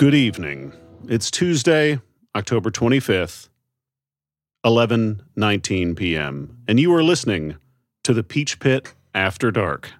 [0.00, 0.72] Good evening.
[1.08, 2.00] It's Tuesday,
[2.34, 3.50] October 25th,
[4.64, 7.56] 11:19 p.m., and you are listening
[8.04, 9.92] to the Peach Pit After Dark,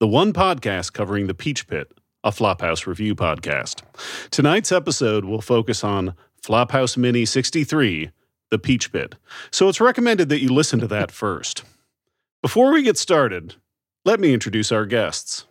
[0.00, 1.92] the one podcast covering the Peach Pit,
[2.24, 3.82] a Flophouse review podcast.
[4.30, 8.10] Tonight's episode will focus on Flophouse Mini 63,
[8.50, 9.16] The Peach Pit.
[9.50, 11.62] So it's recommended that you listen to that first.
[12.40, 13.56] Before we get started,
[14.06, 15.44] let me introduce our guests.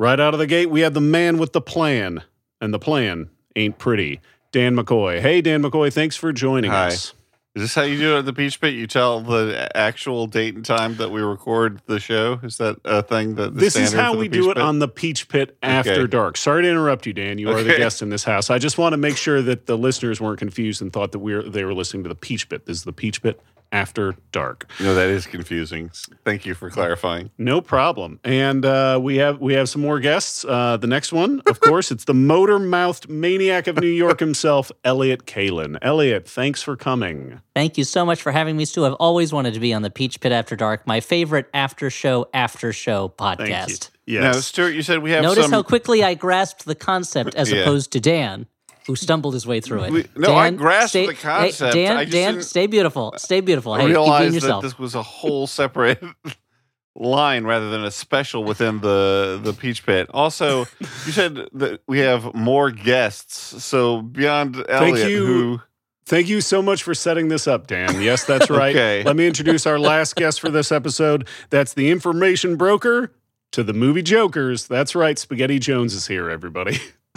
[0.00, 2.24] Right out of the gate, we have the man with the plan,
[2.60, 4.20] and the plan ain't pretty.
[4.52, 5.20] Dan McCoy.
[5.20, 6.88] Hey, Dan McCoy, thanks for joining Hi.
[6.88, 7.14] us.
[7.54, 8.74] Is this how you do it at the Peach Pit?
[8.74, 12.38] You tell the actual date and time that we record the show.
[12.44, 14.62] Is that a thing that the This is how we Peach do it Pit?
[14.62, 16.06] on the Peach Pit after Okay.
[16.06, 16.36] dark.
[16.36, 17.38] Sorry to interrupt you, Dan.
[17.38, 18.48] You are the guest in this house.
[18.48, 21.34] I just want to make sure that the listeners weren't confused and thought that we
[21.34, 22.64] were they were listening to the Peach Pit.
[22.66, 23.40] This is the Peach Pit
[23.72, 24.70] after dark.
[24.80, 25.90] No, that is confusing.
[26.24, 27.30] Thank you for clarifying.
[27.38, 28.18] No problem.
[28.24, 30.44] And uh, we have we have some more guests.
[30.44, 34.72] Uh, the next one, of course, it's the motor mouthed maniac of New York himself,
[34.84, 35.78] Elliott Kalan.
[35.82, 37.40] Elliott, thanks for coming.
[37.54, 38.86] Thank you so much for having me, Stu.
[38.86, 42.26] I've always wanted to be on the Peach Pit After Dark, my favorite after show
[42.32, 43.90] after show Thank podcast.
[44.06, 44.20] you.
[44.20, 44.46] Now, Yes.
[44.46, 45.52] Stuart, you said we have Notice some.
[45.52, 47.60] how quickly I grasped the concept as Yeah.
[47.62, 48.46] opposed to Dan,
[48.88, 49.92] who stumbled his way through it.
[49.92, 51.74] We- no, I Dan, grasped stay- the hey, concept.
[51.74, 53.14] Dan, I Dan, stay beautiful.
[53.18, 53.74] Stay beautiful.
[53.74, 56.02] Hey, keep being realized that this was a whole separate
[56.96, 60.08] line rather than a special within the the Peach Pit.
[60.12, 63.62] Also, you said that we have more guests.
[63.62, 65.26] So beyond Elliott, you.
[65.26, 65.60] who
[66.06, 68.00] Thank you so much for setting this up, Dan.
[68.00, 68.74] Yes, that's right.
[68.74, 69.02] Okay.
[69.04, 71.28] Let me introduce our last guest for this episode.
[71.50, 73.12] That's the information broker
[73.52, 74.66] to the movie Jokers.
[74.66, 75.18] That's right.
[75.18, 76.78] Spaghetti Jones is here, everybody.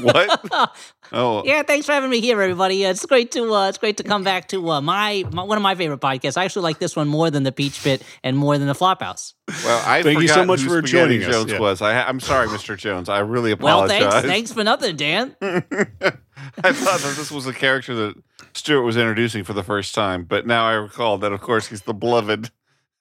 [0.00, 0.70] what?
[1.12, 2.84] Oh, yeah, thanks for having me here, everybody.
[2.84, 5.58] Uh, it's great to uh, it's great to come back to uh, my, my one
[5.58, 6.36] of my favorite podcasts.
[6.36, 9.34] I actually like this one more than the Peach Pit and more than the Flophouse.
[9.64, 11.58] Well, I Thank you so much for Spaghetti joining us, Jones yeah.
[11.58, 11.82] was.
[11.82, 12.76] I, I'm sorry, Mr.
[12.76, 13.08] Jones.
[13.10, 14.00] I really apologize.
[14.00, 14.22] Well, apologize.
[14.22, 15.36] thanks, thanks for nothing, Dan.
[15.42, 18.14] I thought that this was a character that
[18.54, 21.82] Stuart was introducing for the first time, but now I recall that, of course, he's
[21.82, 22.50] the beloved.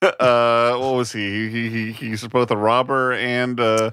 [0.01, 1.49] Uh, what was he?
[1.49, 1.91] He, he?
[1.93, 3.91] He's both a robber and uh,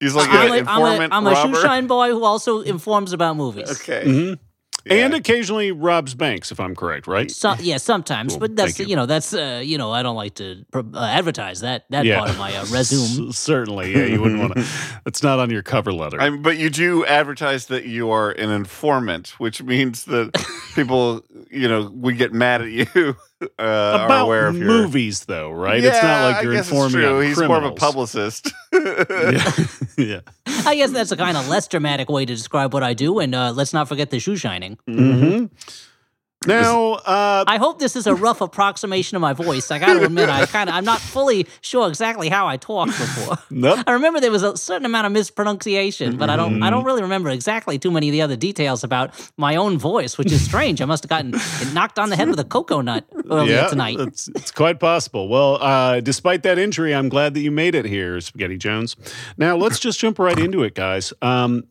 [0.00, 1.56] he's like I'm, an a, I'm, a, informant I'm a robber.
[1.58, 3.70] shoeshine boy who also informs about movies.
[3.80, 4.38] Okay, Mhm.
[4.88, 5.06] Yeah.
[5.06, 7.28] And occasionally robs banks, if I'm correct, right?
[7.28, 8.38] So, yeah, sometimes, Cool.
[8.40, 8.86] but that's you.
[8.86, 8.94] you.
[8.94, 12.18] know that's uh, you know I don't like to uh, advertise that that Yeah.
[12.18, 13.30] part of my uh, resume.
[13.30, 13.90] S- certainly.
[13.92, 14.64] Yeah, you wouldn't want to.
[15.06, 16.20] It's not on your cover letter.
[16.20, 20.30] I'm, but you do advertise that you are an informant, which means that
[20.76, 23.16] people, you know, would get mad at you.
[23.58, 25.84] Uh, are About aware of your movies, though, right?
[25.84, 27.18] it's not like you're guess it's informing true.
[27.18, 28.50] on He's more of a publicist.
[28.72, 29.52] yeah.
[29.98, 30.20] yeah.
[30.64, 33.18] I guess that's a kind of less dramatic way to describe what I do.
[33.18, 34.78] And uh, let's not forget the shoe shining.
[34.86, 35.46] hmm
[36.46, 39.70] Now, uh, I hope this is a rough approximation of my voice.
[39.70, 42.92] I got to admit, I kind of I'm not fully sure exactly how I talked
[42.92, 43.38] before.
[43.50, 43.80] nope.
[43.86, 46.86] I remember there was a certain amount of mispronunciation, but I don't I don't Mm-hmm.
[46.86, 50.44] really remember exactly too many of the other details about my own voice, which is
[50.44, 50.80] strange.
[50.80, 51.32] I must have gotten
[51.74, 53.96] knocked on the head with a cocoa nut earlier yeah, tonight.
[53.98, 55.28] It's, it's quite possible.
[55.28, 58.94] Well, uh, despite that injury, I'm glad that you made it here, Spaghetti Jones.
[59.36, 61.12] Now, let's just jump right into it, guys.
[61.22, 61.64] Um,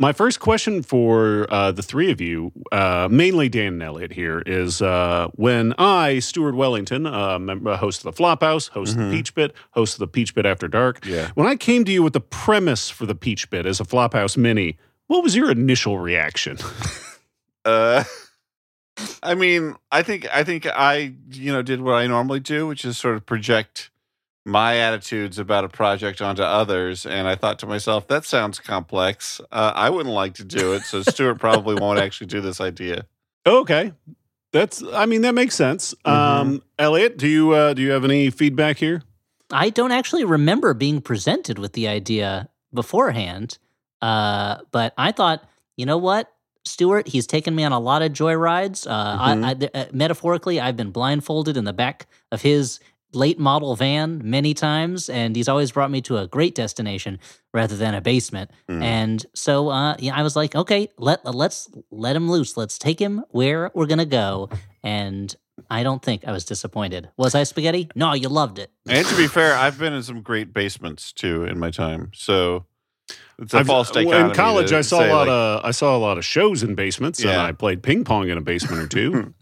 [0.00, 4.42] my first question for uh, the three of you, uh, mainly Dan and Elliott here,
[4.46, 9.10] is uh, when I, Stuart Wellington, uh, member, host of the Flophouse, host of the
[9.10, 11.28] Peach Pit, host of the Peach Pit After Dark, Yeah.
[11.34, 14.36] when I came to you with the premise for the Peach Pit as a Flophouse
[14.38, 16.58] mini, what was your initial reaction?
[17.62, 18.02] Uh,
[19.22, 22.86] I mean, I think I think I you know did what I normally do, which
[22.86, 23.89] is sort of project
[24.46, 27.04] my attitudes about a project onto others.
[27.06, 29.40] And I thought to myself, that sounds complex.
[29.52, 33.06] Uh, I wouldn't like to do it, so Stuart probably won't actually do this idea.
[33.46, 33.92] Okay.
[34.52, 35.94] That's I mean that makes sense.
[36.04, 36.10] Mhm.
[36.12, 39.02] Um Elliott, do you uh do you have any feedback here?
[39.52, 43.58] I don't actually remember being presented with the idea beforehand,
[44.02, 45.44] uh, but I thought,
[45.76, 46.32] you know what,
[46.64, 48.86] Stuart, he's taken me on a lot of joy rides.
[48.86, 49.44] Uh, Mhm.
[49.44, 52.78] I, I, th- uh, metaphorically, I've been blindfolded in the back of his
[53.12, 57.18] late model van many times, and he's always brought me to a great destination
[57.52, 58.50] rather than a basement.
[58.68, 58.82] Mm.
[58.82, 62.56] And so, uh, yeah, I was like, okay, let let's let him loose.
[62.56, 64.48] Let's take him where we're gonna go.
[64.82, 65.34] And
[65.70, 67.10] I don't think I was disappointed.
[67.16, 67.88] Was I spaghetti?
[67.94, 68.70] No, you loved it.
[68.88, 72.64] And to be fair, I've been in some great basements too in my time, so
[73.38, 74.30] it's a I've- false dichotomy.
[74.30, 76.74] in college I saw a lot like, of I saw a lot of shows in
[76.74, 79.34] basements and I played ping pong in a basement or two.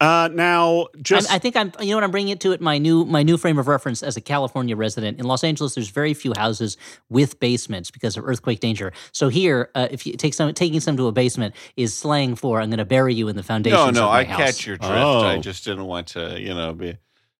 [0.00, 1.72] uh now just I, I think I'm.
[1.80, 2.04] You know what?
[2.04, 2.60] I'm bringing it to it.
[2.60, 5.74] My new my new frame of reference as a California resident in Los Angeles.
[5.74, 6.76] There's very few houses
[7.08, 8.92] with basements because of earthquake danger.
[9.12, 12.60] So here, uh, if you take some taking some to a basement is slang for
[12.60, 13.78] I'm going to bury you in the foundation.
[13.78, 14.38] No, no, of my I house.
[14.38, 14.94] catch your drift.
[14.94, 15.20] Oh.
[15.20, 16.98] I just didn't want to, you know, be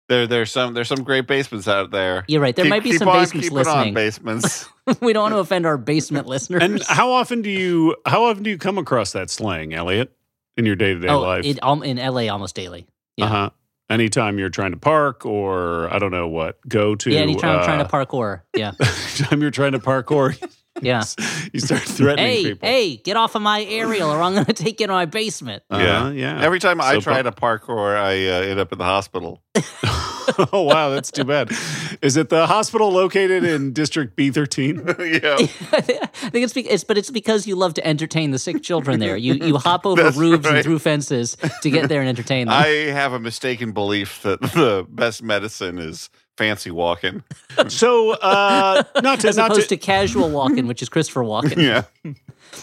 [0.09, 0.27] there.
[0.27, 2.25] There's some there's some great basements out there.
[2.29, 2.55] You're right.
[2.55, 3.89] There Keep- might be some on basements listening.
[3.89, 4.69] on basements.
[5.01, 6.63] we don't want to offend our basement listeners.
[6.63, 10.15] And how often do you how often do you come across that slang, Elliott,
[10.57, 11.45] in your day to day oh, life?
[11.45, 12.87] it, um, in LA almost daily.
[13.17, 13.27] yeah.
[13.27, 13.51] Uh huh.
[13.91, 17.11] Anytime you're trying to park, or I don't know what, go to.
[17.11, 18.41] yeah, anytime I'm trying uh, to parkour.
[18.57, 20.41] Yeah, anytime you're trying to parkour,
[20.83, 21.03] yeah.
[21.53, 22.69] you start threatening hey, people.
[22.69, 25.63] hey, get off of my aerial, or I'm going to take you to my basement.
[25.71, 26.11] Uh-huh, Yeah.
[26.11, 26.43] yeah.
[26.43, 29.41] Every time I So try bu- to parkour, I uh, end up in the hospital.
[30.53, 31.51] oh wow, that's too bad.
[32.03, 35.23] Is it the hospital located in District B13?
[35.23, 35.37] yeah.
[35.73, 35.81] I
[36.31, 39.17] think it's, be- it's but it's because you love to entertain the sick children there.
[39.17, 40.57] You you hop over That's roofs right.
[40.57, 42.57] and through fences to get there and entertain them.
[42.57, 47.23] I have a mistaken belief that the best medicine is fancy walking.
[47.69, 51.57] So, uh, not to as not opposed to, to casual walking, which is Christopher Walken,
[51.57, 51.85] Yeah.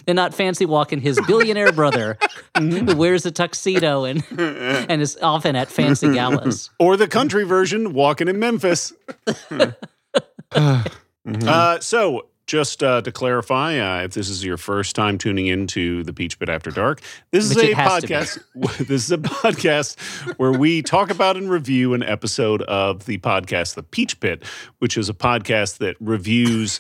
[0.08, 2.18] and not fancy walking, his billionaire brother
[2.56, 2.90] Mm-hmm.
[2.90, 6.70] who wears a tuxedo and and is often at fancy galas.
[6.80, 8.92] or the country version, walking in Memphis.
[9.26, 11.48] Mm-hmm.
[11.48, 16.04] Uh, so, just uh, to clarify, uh, if this is your first time tuning into
[16.04, 17.02] the Peach Pit After Dark,
[17.32, 18.14] this is a it has to be.
[18.14, 18.78] podcast.
[18.88, 20.00] this is a podcast
[20.38, 24.44] where we talk about and review an episode of the podcast, The Peach Pit,
[24.80, 26.80] which is a podcast that reviews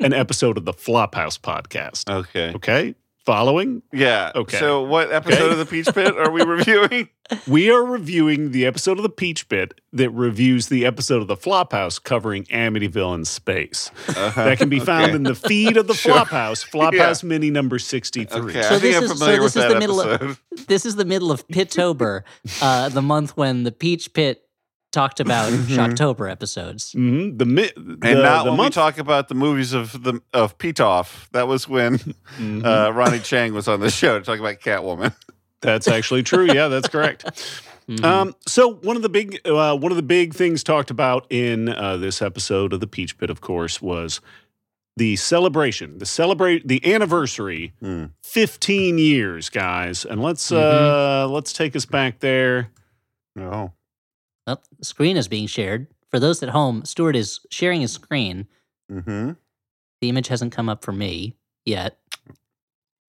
[0.00, 2.08] an episode of the Flophouse podcast.
[2.10, 2.52] Okay.
[2.54, 2.94] Okay,
[3.32, 4.32] following Yeah.
[4.34, 4.56] Okay.
[4.58, 5.52] So, what episode Okay.
[5.52, 7.10] of the Peach Pit are we reviewing?
[7.46, 11.36] We are reviewing the episode of the Peach Pit that reviews the episode of the
[11.36, 13.90] Flophouse covering Amityville in space.
[14.06, 15.16] That can be found Okay.
[15.16, 16.14] in the feed of the Sure.
[16.14, 18.40] Flophouse, Flophouse Mini number 63.
[18.40, 18.62] Okay.
[18.62, 20.38] So I this is- so this is the middle of- episode.
[20.66, 22.22] This is the middle of Pitober,
[22.62, 24.42] uh, the month when the Peach Pit
[24.98, 26.92] talked about Shocktober episodes.
[26.92, 27.38] Mhm.
[27.38, 28.04] The, mi- the, Mm-hmm.
[28.06, 31.28] and not the when we talk about the movies of the of Pitof.
[31.32, 31.98] That was when
[32.38, 32.64] Mhm.
[32.64, 35.14] uh, Ronny Chieng was on the show to talk about Catwoman.
[35.60, 36.46] that's actually true.
[36.52, 37.24] Yeah, that's correct.
[37.88, 38.04] Mhm.
[38.04, 41.68] Um, so one of the big uh, one of the big things talked about in
[41.70, 44.20] uh, this episode of the Peach Pit, of course, was
[44.96, 48.06] the celebration, the celebrate the anniversary, Hmm.
[48.24, 50.04] 15 years, guys.
[50.04, 51.26] And let's Mm-hmm.
[51.26, 52.70] uh let's take us back there.
[53.36, 53.72] No.
[54.48, 55.86] Oh, the screen is being shared.
[56.10, 58.46] For those at home, Stuart is sharing his screen.
[58.90, 59.32] Mm-hmm.
[60.00, 61.98] The image hasn't come up for me yet.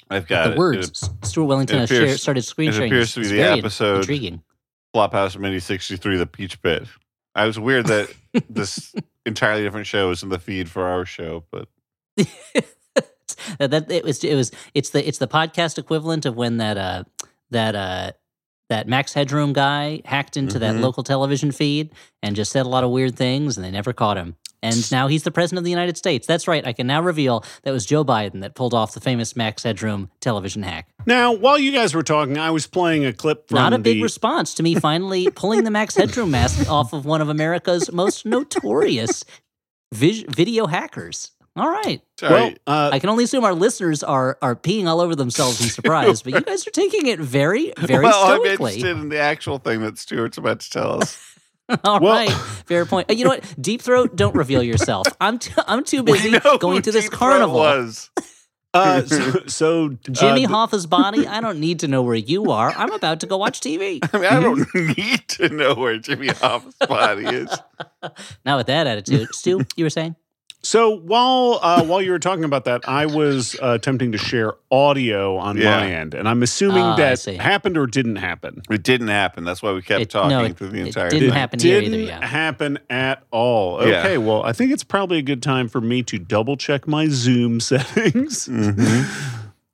[0.10, 0.58] I've got the it.
[0.58, 2.92] words Stuart Wellington it has appears- shared, started screen it sharing.
[2.92, 4.44] appears to be It's the episode- Intriguing.
[4.96, 6.88] Flophouse Mini 63, The Peach Pit.
[7.36, 8.12] I was weird that
[8.50, 8.94] this
[9.26, 11.68] entirely different show is in the feed for our show, but
[13.60, 16.78] that, that it was it was it's the it's the podcast equivalent of when that
[16.78, 17.04] uh
[17.52, 18.12] that uh
[18.70, 20.82] that Max Headroom guy hacked into that Mhm.
[20.82, 21.90] local television feed
[22.24, 24.36] and just said a lot of weird things and they never caught him.
[24.62, 26.28] And now he's the president of the United States.
[26.28, 26.68] That's right.
[26.68, 30.10] I can now reveal that was Joe Biden that pulled off the famous Max Headroom
[30.20, 30.90] television hack.
[31.06, 33.98] Now, while you guys were talking, I was playing a clip from Not a big
[33.98, 37.90] the, response to me finally pulling the Max Headroom mask off of one of America's
[37.94, 39.24] most notorious
[39.94, 41.32] vis- video hackers.
[41.60, 42.02] All right.
[42.22, 45.70] Well, uh, I can only assume our listeners are are peeing all over themselves in
[45.80, 49.58] surprise, but you guys are taking it very, very well, I'm interested in the actual
[49.60, 51.20] thing that Stuart's about to tell us.
[51.84, 52.32] All Well- right,
[52.66, 53.10] fair point.
[53.12, 53.56] Uh, You know what?
[53.62, 55.06] Deep throat, don't reveal yourself.
[55.22, 57.58] I'm too, I'm too busy going to this Deep carnival.
[57.58, 58.10] Was.
[58.74, 61.28] uh, so, so Jimmy uh, Hoffa's body.
[61.28, 62.72] I don't need to know where you are.
[62.72, 64.00] I'm about to go watch TV.
[64.14, 64.68] I mean, I don't
[64.98, 67.56] need to know where Jimmy Hoffa's body is.
[68.46, 69.34] Not with that attitude.
[69.36, 70.16] Stu, you were saying?
[70.62, 74.56] So while uh, while you were talking about that, I was uh, attempting to share
[74.70, 75.80] audio on Yeah.
[75.80, 78.62] my end, and I'm assuming Ah, that happened or didn't happen.
[78.70, 79.46] It didn't happen.
[79.46, 81.38] That's why we kept It- talking no, it- through the it entire didn't thing.
[81.40, 82.26] happen here didn't either, yeah.
[82.26, 83.88] happen at all.
[83.88, 84.00] Yeah.
[84.02, 87.08] Okay, well, I think it's probably a good time for me to double check my
[87.08, 88.48] Zoom settings.
[88.48, 89.06] Mhm.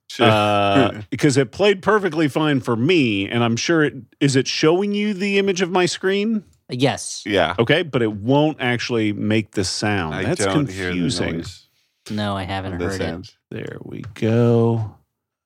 [0.07, 0.27] Sure.
[0.31, 4.93] Uh, because it played perfectly fine for me, and I'm sure it is it showing
[4.93, 6.43] you the image of my screen.
[6.69, 7.23] Yes.
[7.25, 7.55] yeah.
[7.59, 10.15] Okay, but it won't actually make the sound.
[10.15, 11.37] I That's don't hear the confusing.
[11.37, 11.67] noise
[12.09, 13.07] No, I haven't this heard it.
[13.07, 13.31] end.
[13.51, 14.95] There we go.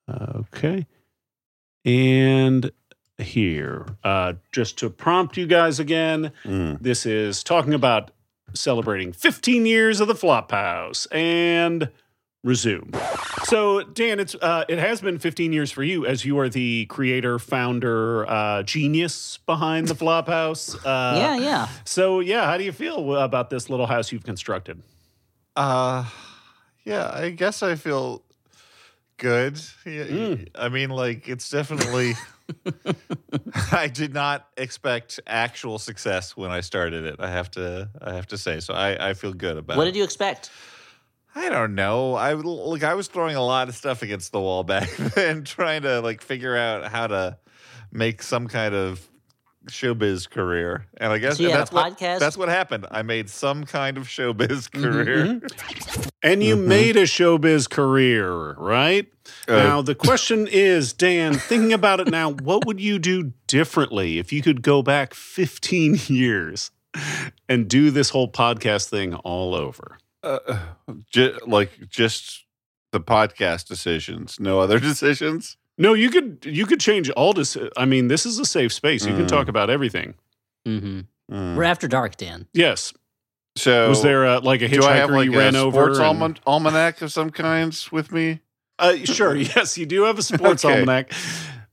[0.09, 0.87] Okay.
[1.85, 2.71] And
[3.17, 6.81] here, uh, just to prompt you guys again, Mm.
[6.81, 8.11] this is talking about
[8.53, 11.89] celebrating 15 years of the Flophouse and
[12.43, 12.91] resume.
[13.43, 16.85] So, Dan, it's uh, it has been 15 years for you as you are the
[16.85, 20.75] creator, founder, uh, genius behind the Flophouse.
[20.85, 21.67] Uh, yeah, yeah.
[21.85, 24.81] So, yeah, how do you feel about this little house you've constructed?
[25.55, 26.05] Uh,
[26.83, 28.23] yeah, I guess I feel
[29.17, 29.59] good.
[29.85, 30.47] Yeah, Mm.
[30.55, 32.13] I mean, like, it's definitely.
[33.71, 37.17] I did not expect actual success when I started it.
[37.19, 38.59] I have to, I have to say.
[38.59, 39.77] So I, I feel good about it.
[39.77, 39.91] What it.
[39.91, 40.49] did you expect?
[41.39, 42.15] I don't know.
[42.15, 45.83] I like I was throwing a lot of stuff against the wall back then, trying
[45.83, 47.37] to like figure out how to
[47.91, 49.07] make some kind of
[49.67, 52.19] showbiz career, and I guess So that's what podcast.
[52.19, 52.87] that's what happened.
[52.91, 55.41] I made some kind of showbiz career.
[56.21, 56.65] And you Mhm.
[56.65, 59.07] made a showbiz career, right?
[59.47, 64.17] Uh, now, the question is, Dan, thinking about it now, what would you do differently
[64.17, 66.71] if you could go back 15 years
[67.47, 69.97] and do this whole podcast thing all over?
[70.23, 70.59] Uh,
[71.11, 72.45] ju- like just
[72.91, 75.57] the podcast decisions, no other decisions.
[75.77, 77.55] No, you could you could change all this.
[77.77, 79.05] I mean, this is a safe space.
[79.05, 79.29] You can Mm.
[79.29, 80.15] talk about everything.
[80.65, 81.55] hmm Mm.
[81.55, 82.47] We're after dark, Dan.
[82.53, 82.91] Yes.
[83.55, 85.75] So Was there a, like a do I have hitchhiker like you ran a over?
[85.93, 88.39] sports and- alman- almanac of some kinds with me?
[88.79, 89.35] Uh, sure.
[89.55, 90.79] Yes, you do have a sports Okay.
[90.79, 91.11] almanac.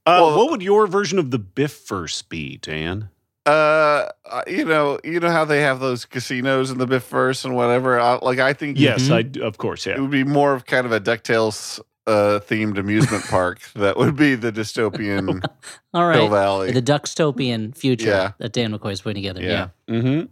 [0.05, 3.09] Uh, Well- what would your version of the Biff verse be, Dan?
[3.47, 4.09] Uh,
[4.49, 7.99] you know, you know how they have those casinos in the Biff verse and whatever.
[8.01, 9.13] I, like, I think Yes, Mhm.
[9.15, 9.87] I d of course.
[9.87, 13.61] Yeah, it would be more of kind of a Ducktales uh, themed amusement park.
[13.75, 15.45] That would be the dystopian
[15.95, 16.17] All right.
[16.17, 16.29] Hill.
[16.29, 16.73] Valley.
[16.73, 18.33] The Duckstopian future Yeah.
[18.39, 19.43] that Dan McCoy is putting together.
[19.43, 19.69] Yeah.
[19.89, 19.95] Yeah.
[19.95, 20.27] Mm-hmm.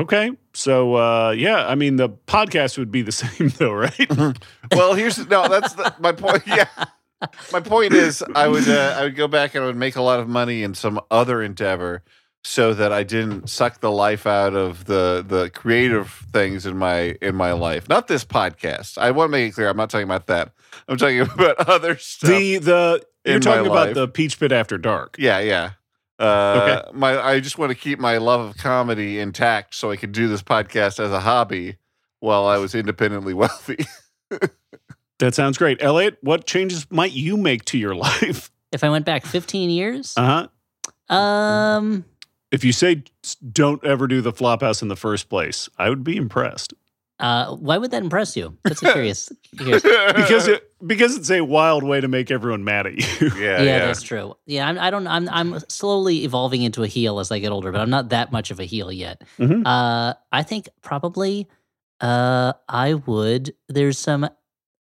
[0.00, 0.30] Okay.
[0.52, 4.08] So uh, yeah, I mean the podcast would be the same though, right?
[4.74, 5.48] well, here's no.
[5.48, 6.42] That's the, my point.
[6.46, 6.66] Yeah,
[7.52, 10.02] my point is, I would uh, I would go back and I would make a
[10.02, 12.02] lot of money in some other endeavor,
[12.48, 17.16] so that I didn't suck the life out of the the creative things in my
[17.20, 17.88] in my life.
[17.88, 18.98] Not this podcast.
[18.98, 19.68] I want to make it clear.
[19.68, 20.52] I'm not talking about that.
[20.88, 22.30] I'm talking about other stuff.
[22.30, 23.94] the the you're talking about life.
[23.94, 25.16] the Peach Pit After Dark.
[25.18, 25.70] yeah, yeah.
[26.18, 30.12] Uh, My I just want to keep my love of comedy intact, so I could
[30.12, 31.76] do this podcast as a hobby
[32.20, 33.84] while I was independently wealthy.
[35.18, 35.82] That sounds great.
[35.82, 38.50] Elliott, what changes might you make to your life?
[38.72, 40.48] If I went back 15 years, Uh
[41.10, 41.14] huh.
[41.14, 42.04] um,
[42.56, 43.04] If you say
[43.52, 46.72] don't ever do the Flophouse in the first place, I would be impressed
[47.18, 48.56] uh, why would that impress you?
[48.62, 49.32] That's a curious.
[49.56, 49.82] curious.
[50.14, 53.30] because it because it's a wild way to make everyone mad at you.
[53.38, 53.78] yeah, yeah, yeah.
[53.86, 54.34] that's true.
[54.44, 55.06] Yeah, I'm, I don't.
[55.06, 58.32] I'm I'm slowly evolving into a heel as I get older, but I'm not that
[58.32, 59.22] much of a heel yet.
[59.38, 59.66] Mhm.
[59.66, 61.48] Uh, I think probably,
[62.00, 63.54] uh, I would.
[63.68, 64.28] There's some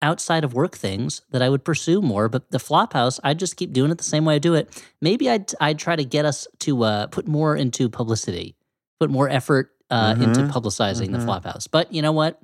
[0.04, 3.74] outside of work things that I would pursue more, but the Flophouse, I'd just keep
[3.74, 4.70] doing it the same way I do it.
[5.02, 8.56] Maybe I'd I'd try to get us to uh, put more into publicity,
[9.00, 10.50] put more effort uh, into Mhm.
[10.52, 11.14] publicizing Mhm.
[11.14, 11.68] the Flophouse.
[11.70, 12.40] But you know what?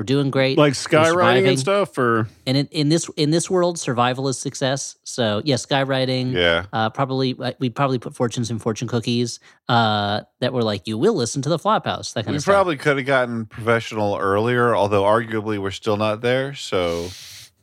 [0.00, 0.56] We're doing great.
[0.56, 4.96] like skywriting and stuff, or And in, in this in this world, survival is success.
[5.04, 6.32] So yeah, skywriting.
[6.32, 6.64] yeah.
[6.72, 10.96] Uh, probably uh, we probably put fortunes in fortune cookies uh, that were like you
[10.96, 12.54] will listen to the Flophouse that kind We of stuff.
[12.54, 16.54] probably could have gotten professional earlier, although arguably we're still not there.
[16.54, 17.02] So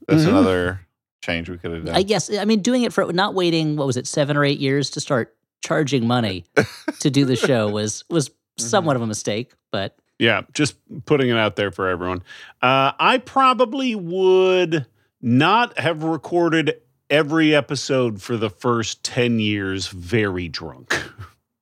[0.07, 0.27] that's Mhm.
[0.29, 0.81] another
[1.23, 1.95] change we could have done.
[1.95, 3.77] I guess I mean doing it for not waiting.
[3.77, 6.45] What was it, seven or eight years to start charging money
[6.99, 8.69] to do the show was was Mm-hmm.
[8.69, 9.51] somewhat of a mistake.
[9.71, 12.23] But yeah, just putting it out there for everyone.
[12.61, 14.85] Uh, I probably would
[15.21, 20.95] not have recorded every episode for the first ten years very drunk.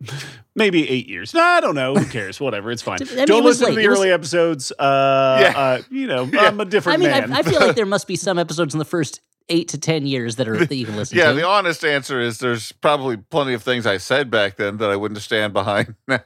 [0.56, 1.34] Maybe eight years.
[1.36, 1.96] I don't know.
[1.96, 2.40] Who cares?
[2.40, 2.72] Whatever.
[2.72, 3.00] It's fine.
[3.12, 4.72] I mean, don't was listen to the It was- early episodes.
[4.72, 5.60] Uh, Yeah.
[5.60, 6.42] uh, you know, Yeah.
[6.42, 7.34] I'm a different I mean, man.
[7.34, 10.06] I, I feel like there must be some episodes in the first eight to ten
[10.06, 11.34] years that are that you can listen yeah, to.
[11.34, 14.96] the honest answer is there's probably plenty of things I said back then that I
[14.96, 16.24] wouldn't stand behind now.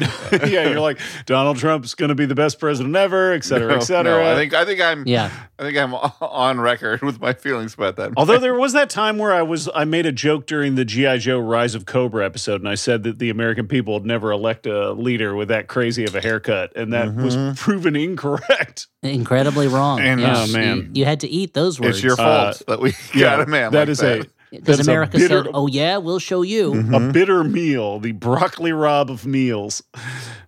[0.32, 3.76] yeah, you're like Donald Trump's going to be the best president ever, et cetera, No,
[3.76, 4.22] et cetera.
[4.24, 5.30] no, I think I think I'm yeah.
[5.58, 8.12] I think I'm on record with my feelings about that.
[8.16, 11.18] Although there was that time where I was, I made a joke during the GI
[11.18, 14.66] Joe Rise of Cobra episode, and I said that the American people would never elect
[14.66, 17.56] a leader with that crazy of a haircut, and that was Mhm.
[17.56, 17.96] proven
[18.30, 18.86] incorrect.
[19.02, 20.00] Incredibly wrong.
[20.00, 20.48] And- yes.
[20.50, 20.76] Oh, man.
[20.76, 21.96] You, you had to eat those words.
[21.98, 23.72] it's your Uh, fault that we yeah, a man.
[23.72, 24.20] that like is that.
[24.20, 27.08] a Because America bitter- said, "Oh yeah, we'll show you." Mhm.
[27.08, 29.82] a bitter meal, the broccoli rabe of meals.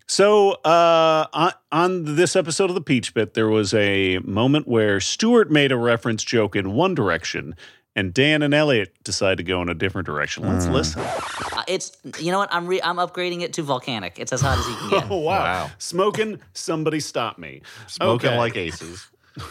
[0.06, 5.00] So, uh, on, on this episode of the Peach Pit, there was a moment where
[5.00, 7.54] Stuart made a reference joke in one direction,
[7.94, 10.48] and Dan and Elliot decided to go in a different direction.
[10.48, 10.72] Let's Mm.
[10.72, 11.00] listen.
[11.02, 14.18] Uh, it's you know what I'm re- I'm upgrading it to volcanic.
[14.18, 15.10] It's as hot as you can get.
[15.10, 15.40] Oh wow.
[15.42, 15.70] Wow.
[15.78, 17.60] Smoking, somebody stop me.
[17.88, 18.38] Smoking Okay.
[18.38, 19.08] like aces.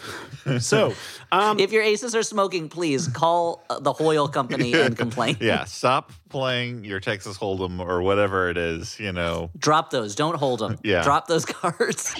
[0.59, 0.93] So,
[1.33, 5.35] um, if your aces are smoking, please call uh, the Hoyle Company and complain.
[5.41, 8.97] Yeah, stop playing your Texas Hold'em or whatever it is.
[8.97, 10.15] You know, Drop those.
[10.15, 10.79] Don't hold them.
[10.85, 11.03] Yeah.
[11.03, 12.15] Drop those cards.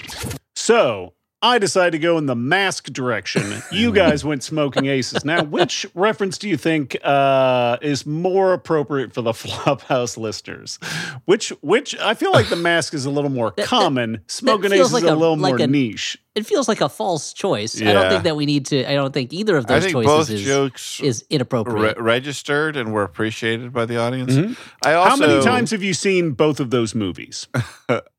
[0.54, 3.62] so I decided to go in the mask direction.
[3.70, 5.24] You guys went smoking aces.
[5.24, 10.80] Now, which reference do you think uh, is more appropriate for the Flophouse listeners?
[11.26, 14.20] Which, which I feel like the mask is a little more that- common.
[14.26, 16.18] Smoking feels aces like is a, a- little like more a- niche.
[16.34, 17.80] It feels like a false choice.
[17.82, 18.88] I don't think that we need to.
[18.88, 21.96] I don't think either of I those think choices both is, jokes is inappropriate.
[21.98, 24.34] re- registered and were appreciated by the audience.
[24.34, 24.56] Mhm.
[24.84, 27.48] I also How many times have you seen both of those movies?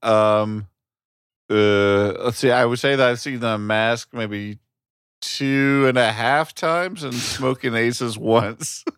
[0.02, 0.68] um
[1.50, 4.60] uh let's see i would say that i've seen the mask maybe
[5.22, 8.84] two and a half times and smoking aces once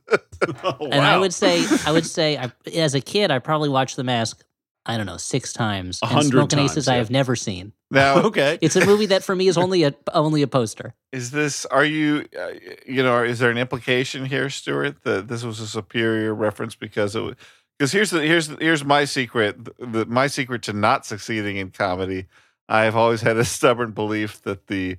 [0.63, 3.95] Oh, And I would say, I would say, I, as a kid, I probably watched
[3.95, 4.43] The Mask.
[4.87, 5.99] I don't know, six times.
[6.01, 7.73] A And hundred Smoking times, Aces, I have never seen.
[7.91, 8.57] Now, okay.
[8.59, 10.95] It's a movie that for me is only a only a poster.
[11.11, 11.65] is this?
[11.67, 12.25] Are you?
[12.37, 12.53] Uh,
[12.87, 17.15] you know, is there an implication here, Stuart, that this was a superior reference because
[17.15, 17.37] it?
[17.81, 19.57] Because here's the here's here's my secret.
[19.79, 22.27] The, my secret to not succeeding in comedy.
[22.69, 24.97] I have always had a stubborn belief that the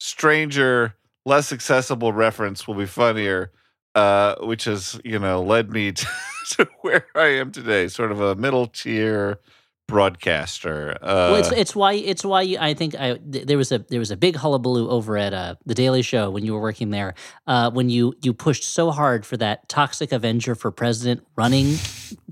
[0.00, 0.94] stranger,
[1.26, 3.52] less accessible reference will be funnier,
[3.94, 6.06] uh, which has you know led me to,
[6.52, 9.38] to where I am today, sort of a middle tier
[9.86, 10.96] broadcaster.
[11.00, 13.78] Uh, well, it's it's why it's why you- I think I th- there was a
[13.88, 16.90] there was a big hullabaloo over at uh, the Daily Show when you were working
[16.90, 17.14] there
[17.46, 21.76] uh, when you you pushed so hard for that toxic Avenger for president running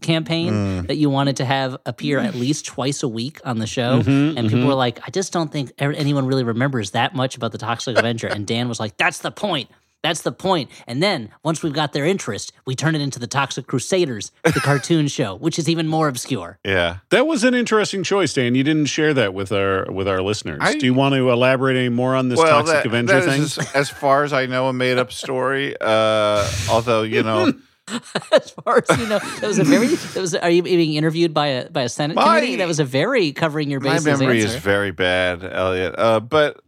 [0.00, 0.86] campaign Mm.
[0.88, 4.00] that you wanted to have appear at least twice a week on the show.
[4.02, 4.68] Mhm, And people mhm.
[4.68, 8.28] were like, I just don't think anyone really remembers that much about the Toxic Avenger.
[8.28, 9.68] and Dan was like, That's the point.
[10.04, 10.70] That's the point.
[10.86, 14.52] And then once we've got their interest, we turn it into the Toxic Crusaders, the
[14.62, 16.58] cartoon show, which is even more obscure.
[16.64, 16.98] yeah.
[17.10, 18.54] That was an interesting choice, Dan.
[18.54, 20.58] You didn't share that with our with our listeners.
[20.62, 23.42] I- Do you want to elaborate any more on this Toxic that, Avenger that thing?
[23.42, 25.74] is as, as far as I know, a made up story.
[25.80, 27.52] Uh, although you know,
[28.32, 29.86] as far as you know, that was a very.
[29.88, 30.34] That was.
[30.34, 32.56] Are you being interviewed by a by a Senate My- committee?
[32.56, 34.56] That was a very covering your my bases memory answer.
[34.56, 35.94] is very bad, Elliott.
[35.98, 36.60] Uh, but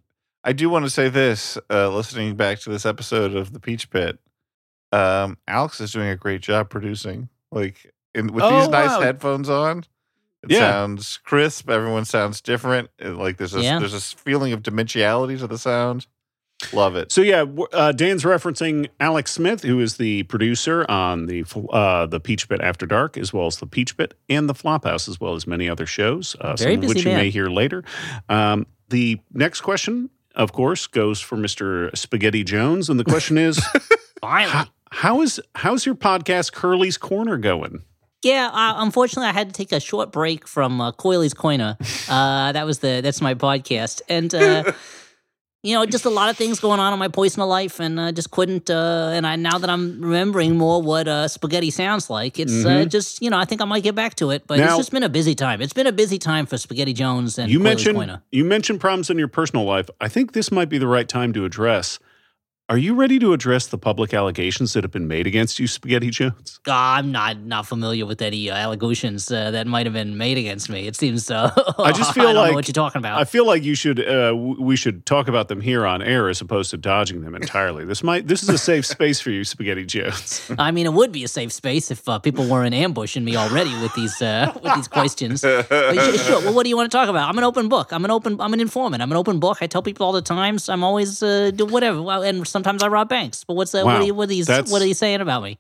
[0.47, 1.59] I do want to say this.
[1.69, 4.19] Uh, listening back to this episode of the Peach Pit,
[4.93, 7.29] um, Alex is doing a great job producing.
[7.51, 9.01] Like in, with Oh, these nice wow.
[9.01, 9.85] headphones on.
[10.45, 10.59] It Yeah.
[10.71, 11.69] sounds crisp.
[11.69, 12.91] Everyone sounds different.
[12.99, 13.79] It- like there's a Yeah.
[13.81, 16.07] there's a feeling of dimensionality to the sound.
[16.73, 17.13] Love it.
[17.13, 22.21] So yeah, uh, Dan's referencing Alex Smith, who is the producer on the uh, the
[22.21, 25.35] Peach Pit After Dark, as well as the Peach Pit and the Flophouse, as well
[25.35, 27.83] as many other shows, uh, some of which busy you may hear later.
[28.31, 33.59] Um, the next question, of course, goes for Mister Spaghetti Jones, and the question is,
[34.21, 34.53] Finally.
[34.53, 37.83] how, how is how's your podcast Curly's Corner going?
[38.23, 41.77] Yeah, uh, unfortunately, I had to take a short break from uh, Coiley's Coiner.
[42.09, 44.73] Uh, that was the that's my podcast, and uh,
[45.67, 48.13] you know, just a lot of things going on in my personal life, and uh,
[48.13, 48.71] just couldn't.
[48.71, 52.69] Uh, and I now that I'm remembering more what uh, spaghetti sounds like, it's uh,
[52.69, 52.89] Mhm.
[52.91, 54.47] just you know, I think I might get back to it.
[54.47, 55.61] But Now- it's just been a busy time.
[55.61, 59.19] It's been a busy time for Spaghetti Jones and you mentioned you mentioned problems in
[59.19, 59.89] your personal life.
[60.01, 61.99] I think this might be the right time to address.
[62.69, 66.11] Are you ready to address the public allegations that have been made against you, Spaghetti
[66.11, 66.59] Jones?
[66.67, 70.37] Uh, I'm not not familiar with any uh, allegations uh, that might have been made
[70.37, 70.89] against me.
[70.89, 73.21] It seems uh, I just feel I don't like- know what you're talking about.
[73.21, 76.29] I feel like you should uh, w- we should talk about them here on air
[76.29, 77.85] as opposed to dodging them entirely.
[77.85, 80.51] This might this is a safe space for you, Spaghetti Jones.
[80.59, 83.81] I mean, it would be a safe space if uh, people weren't ambushing me already
[83.81, 85.43] with these uh, with these questions.
[85.43, 86.41] But sure.
[86.41, 87.29] Well, what do you want to talk about?
[87.29, 87.93] I'm an open book.
[87.93, 88.41] I'm an open.
[88.41, 89.05] I'm an informant.
[89.05, 89.59] I'm an open book.
[89.61, 90.69] I tell people all the times.
[90.69, 92.03] I'm always uh, do whatever.
[92.03, 93.45] Well, and sometimes I rob banks.
[93.45, 93.85] But what's that?
[93.85, 93.93] Wow.
[93.95, 94.45] what, are you, what are?
[94.45, 95.59] That's- What are you saying about me?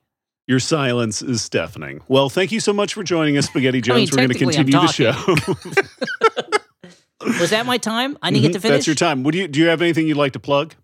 [0.48, 2.00] Your silence is deafening.
[2.08, 4.12] Well, thank you so much for joining us, Spaghetti Jones.
[4.12, 5.12] We're going to continue the show.
[7.40, 8.16] Was that my time?
[8.22, 8.76] I didn't get to finish.
[8.76, 9.24] That's your time.
[9.24, 10.74] Would you do you have anything you'd like to plug?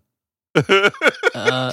[1.35, 1.71] Uh,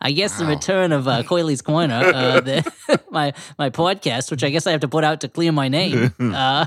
[0.00, 4.50] I guess the return of uh, Coiley's Corner, uh, the, my my podcast, which I
[4.50, 6.66] guess I have to put out to clear my name uh,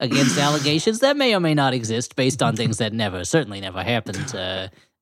[0.00, 3.82] against allegations that may or may not exist based on things that never, certainly never
[3.82, 4.34] happened.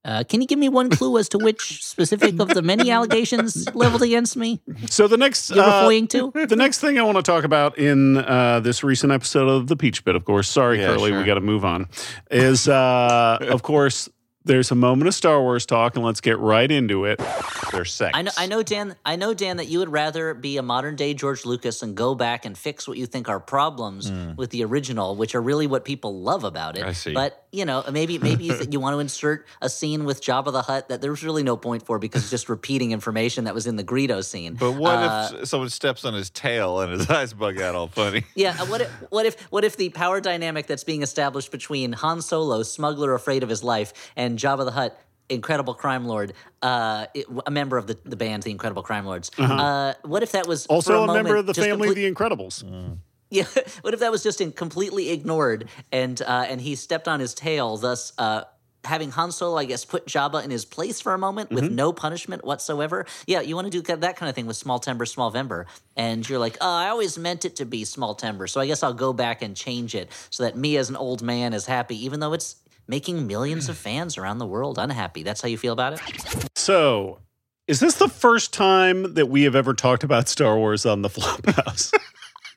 [0.04, 3.72] Uh, can you give me one clue as to which specific of the many allegations
[3.74, 6.32] leveled against me So the next you're uh, referring to?
[6.48, 9.76] the next thing I want to talk about in uh, this recent episode of the
[9.76, 10.48] Peach Pit, of course.
[10.48, 11.18] Sorry, Yeah, Curly, sure.
[11.20, 11.88] we got to move on.
[12.30, 14.08] Is uh, of course
[14.44, 17.20] there's a moment of Star Wars talk, and let's get right into it.
[17.70, 18.10] There's sex.
[18.12, 18.96] I know, I know, Dan.
[19.04, 22.16] I know, Dan, that you would rather be a modern day George Lucas and go
[22.16, 25.84] back and fix what you think are problems with the original, which are really what
[25.84, 26.84] people love about it.
[26.84, 27.12] I see.
[27.12, 30.52] But you know, maybe maybe you, th- you want to insert a scene with Jabba
[30.52, 33.66] the Hutt that there's really no point for because it's just repeating information that was
[33.66, 34.54] in the Greedo scene.
[34.54, 37.88] But what Uh, if someone steps on his tail and his eyes bug out all
[37.88, 38.24] funny?
[38.34, 41.92] Yeah, uh, what if what if what if the power dynamic that's being established between
[41.92, 47.04] Han Solo, smuggler afraid of his life, and Jabba the Hutt, incredible crime lord, uh,
[47.12, 49.30] it- a member of the, the band, the Incredible Crime Lords.
[49.38, 52.10] uh what if that was for Also, a, moment member of the family, complete- The
[52.14, 52.64] Incredibles.
[53.32, 53.44] Yeah.
[53.82, 57.34] What if that was just in completely ignored and uh, and he stepped on his
[57.34, 58.44] tail, thus uh,
[58.84, 61.74] having Han Solo, I guess, put Jabba in his place for a moment with Mm-hmm.
[61.76, 63.06] no punishment whatsoever?
[63.26, 65.66] Yeah, you want to do that kind of thing with Small Timber, Small Vember,
[65.96, 68.82] and you're like, oh, I always meant it to be Small Timber, so I guess
[68.82, 72.04] I'll go back and change it so that me as an old man is happy,
[72.04, 72.56] even though it's
[72.88, 75.22] making millions of fans around the world unhappy.
[75.22, 76.48] That's how you feel about it?
[76.56, 77.20] So,
[77.68, 81.08] is this the first time that we have ever talked about Star Wars on the
[81.08, 81.92] Flophouse?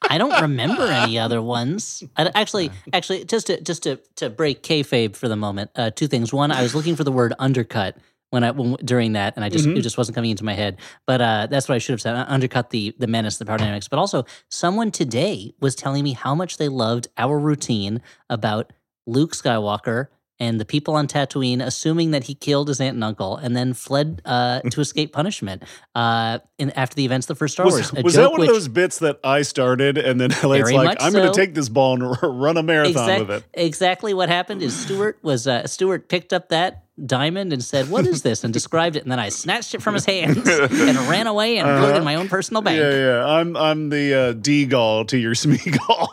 [0.10, 2.04] I don't remember any other ones.
[2.18, 6.08] I, actually, actually, just to just to to break kayfabe for the moment, uh, two
[6.08, 6.34] things.
[6.34, 7.98] One, I was looking for the word undercut
[8.32, 9.78] when I when, during that, and I just Mhm.
[9.78, 10.78] it just wasn't coming into my head.
[11.06, 12.16] But uh, that's what I should have said.
[12.16, 13.88] I undercut the the menace, the power dynamics.
[13.88, 18.72] But also, someone today was telling me how much they loved our routine about
[19.08, 20.08] Luke Skywalker
[20.40, 23.74] and the people on Tatooine assuming that he killed his aunt and uncle and then
[23.74, 25.64] fled uh, to escape punishment
[25.96, 27.92] uh, in, after the events of the first Star Wars.
[27.94, 30.98] A was that one which- of those bits that I started and then Elliott's like,
[31.02, 33.44] I'm going to take this ball and run a marathon Exact- with it?
[33.54, 38.08] Exactly what happened is Stuart was uh, Stuart picked up that diamond and said, "What
[38.08, 41.28] is this?" and described it, and then I snatched it from his hands and ran
[41.28, 42.82] away and put it in my own personal bank.
[42.82, 42.90] Uh-huh.
[42.90, 43.26] Yeah, yeah.
[43.26, 46.08] I'm I'm the uh, Deagol to your Smeagol.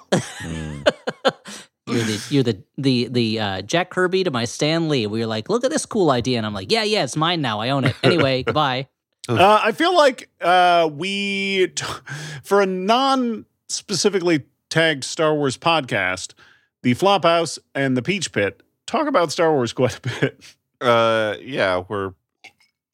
[1.86, 5.06] You're the you're the the the uh, Jack Kirby to my Stan Lee.
[5.06, 7.40] We were like, "Look at this cool idea," and I'm like, "Yeah, yeah, it's mine
[7.40, 7.60] now.
[7.60, 8.88] I own it." Anyway, goodbye.
[9.28, 11.84] Uh, I feel like uh, we, t-
[12.42, 16.34] for a non specifically tagged Star Wars podcast,
[16.82, 20.56] the Flophouse and the Peach Pit talk about Star Wars quite a bit.
[20.80, 22.14] Uh, yeah, we're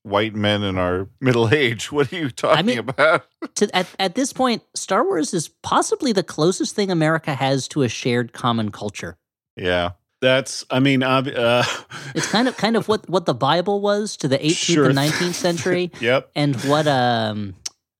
[0.09, 1.93] white men in our middle age.
[1.93, 3.27] What are you talking mean- about?
[3.57, 7.83] To, at at this point, Star Wars is possibly the closest thing America has to
[7.83, 9.17] a shared common culture.
[9.57, 11.65] Yeah, That's, I mean, ob- uh,
[12.15, 14.89] It's kind of kind of what what the Bible was to the 18th Sure.
[14.89, 15.91] and 19th century.
[16.01, 16.31] yep.
[16.37, 17.55] and what um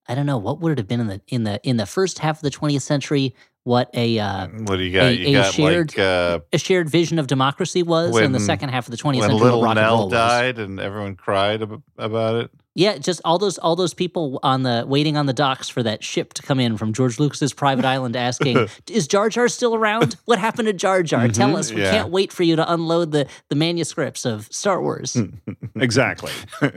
[0.07, 2.19] I don't know what would it have been in the in the in the first
[2.19, 3.35] half of the 20th century
[3.69, 5.05] what a uh, what do you got?
[5.05, 8.39] a- you a got shared- like uh, a shared vision of democracy was in the
[8.39, 9.35] second half of the 20th when century.
[9.35, 10.11] what little rock and roll Nell was.
[10.13, 12.51] died and everyone cried ab- about it.
[12.75, 16.03] Yeah, just all those all those people on the waiting on the docks for that
[16.03, 20.15] ship to come in from George Lucas's private island asking, "Is Jar Jar still around?
[20.25, 21.27] What happened to Jar Jar?
[21.27, 21.69] Tell us.
[21.71, 21.83] We Mm-hmm.
[21.85, 21.91] yeah.
[21.91, 25.17] can't wait for you to unload the the manuscripts of Star Wars."
[25.75, 26.31] Exactly.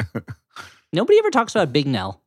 [0.93, 2.22] Nobody ever talks about Big Nell.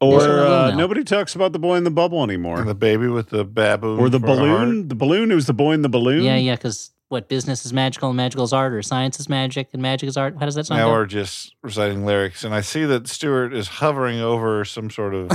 [0.00, 2.62] Or uh, nobody talks about the boy in the bubble And anymore.
[2.64, 4.38] the baby with the baboon Or the for a heart.
[4.38, 4.88] balloon.
[4.88, 6.22] The balloon who's the boy in the balloon.
[6.22, 9.68] Yeah, yeah, because what business is magical and magical is art, or science is magic
[9.72, 10.36] and magic is art.
[10.38, 10.80] How does that sound?
[10.80, 15.14] Now we're just reciting lyrics, and I see that Stuart is hovering over some sort
[15.14, 15.30] of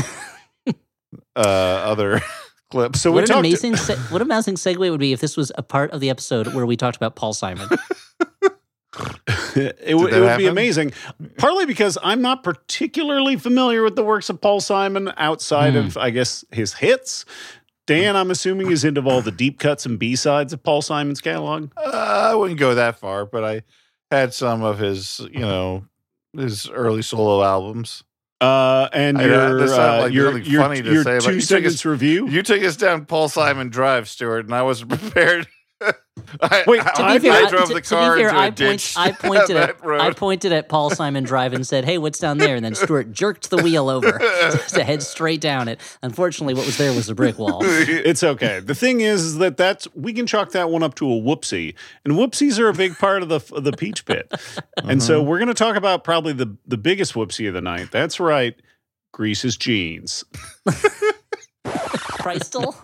[1.35, 2.21] uh, other
[2.71, 2.95] clip.
[2.95, 3.39] So we what an talked.
[3.39, 6.09] amazing, se- what an amazing segue would be if this was a part of the
[6.09, 7.67] episode where we talked about Paul Simon.
[9.55, 10.91] it would, it would be amazing.
[11.37, 15.79] Partly because I'm not particularly familiar with the works of Paul Simon outside Hmm.
[15.79, 17.25] of, I guess, his hits.
[17.85, 21.21] Dan, I'm assuming, is into all the deep cuts and B sides of Paul Simon's
[21.21, 21.71] catalog.
[21.75, 21.89] Uh,
[22.31, 23.63] I wouldn't go that far, but I
[24.11, 25.85] had some of his, you know,
[26.37, 28.03] his early solo albums.
[28.41, 31.41] Uh, and I- your uh, like your, really your, funny to your say, two you
[31.41, 32.27] sentence us- review.
[32.29, 35.47] You took us down Paul Simon Drive, Stuart, and I wasn't prepared.
[36.41, 38.21] I, Wait, I, to I, be fair, I I- drove to, the to car be
[38.21, 38.95] fair, into a I, ditch.
[38.95, 40.01] point, I pointed at road.
[40.01, 43.11] I pointed at Paul Simon Drive and said, "Hey, what's down there?" And then Stuart
[43.11, 44.11] jerked the wheel over
[44.69, 45.79] to head straight down it.
[46.03, 47.61] Unfortunately, what was there was a brick wall.
[47.63, 48.59] It's okay.
[48.59, 51.75] The thing is, is that that's we can chalk that one up to a whoopsie,
[52.03, 54.31] and whoopsies are a big part of the of the peach pit.
[54.83, 55.29] And so mm-hmm.
[55.29, 57.91] we're going to talk about probably the the biggest whoopsie of the night.
[57.91, 58.55] That's right,
[59.13, 60.25] Grease's jeans.
[62.19, 62.71] Crystal.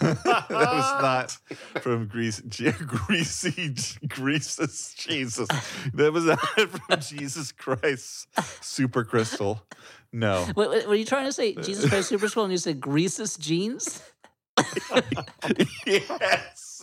[0.00, 1.36] that was not
[1.82, 3.74] from Grease, G- Greasy
[4.06, 5.48] Grease's Jesus.
[5.94, 8.28] That was not from Jesus Christ
[8.62, 9.62] Super Crystal.
[10.12, 10.44] No.
[10.54, 11.54] What, what, what are you trying to say?
[11.54, 14.02] Jesus Christ Super Crystal and you said Grease's jeans?
[15.86, 16.82] yes.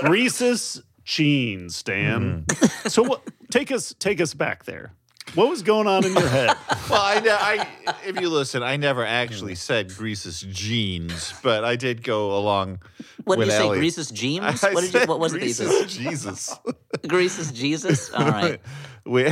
[0.00, 2.44] Grease's jeans, Dan.
[2.46, 2.88] Mm-hmm.
[2.88, 3.22] So what?
[3.50, 4.92] Take us take us back there.
[5.34, 6.56] What was going on in your head?
[6.88, 7.68] Well, I, ne- I,
[8.06, 12.80] if you listen, I never actually said Grease's jeans, but I did go along.
[13.24, 13.66] What did with you say?
[13.66, 13.78] Ellie.
[13.78, 14.64] Grease's jeans?
[14.64, 15.00] I What did you?
[15.06, 15.40] What was it?
[15.40, 15.66] that you said?
[15.68, 16.58] Grease's Jesus.
[17.06, 18.10] Grease's Jesus.
[18.10, 18.58] All right.
[19.04, 19.26] we,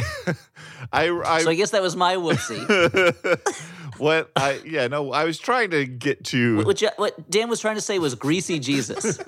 [0.93, 2.61] I, I, So I guess that was my whoopsie.
[3.99, 7.61] what I yeah no I was trying to get to What, you- what Dan was
[7.61, 9.19] trying to say was greasy Jesus.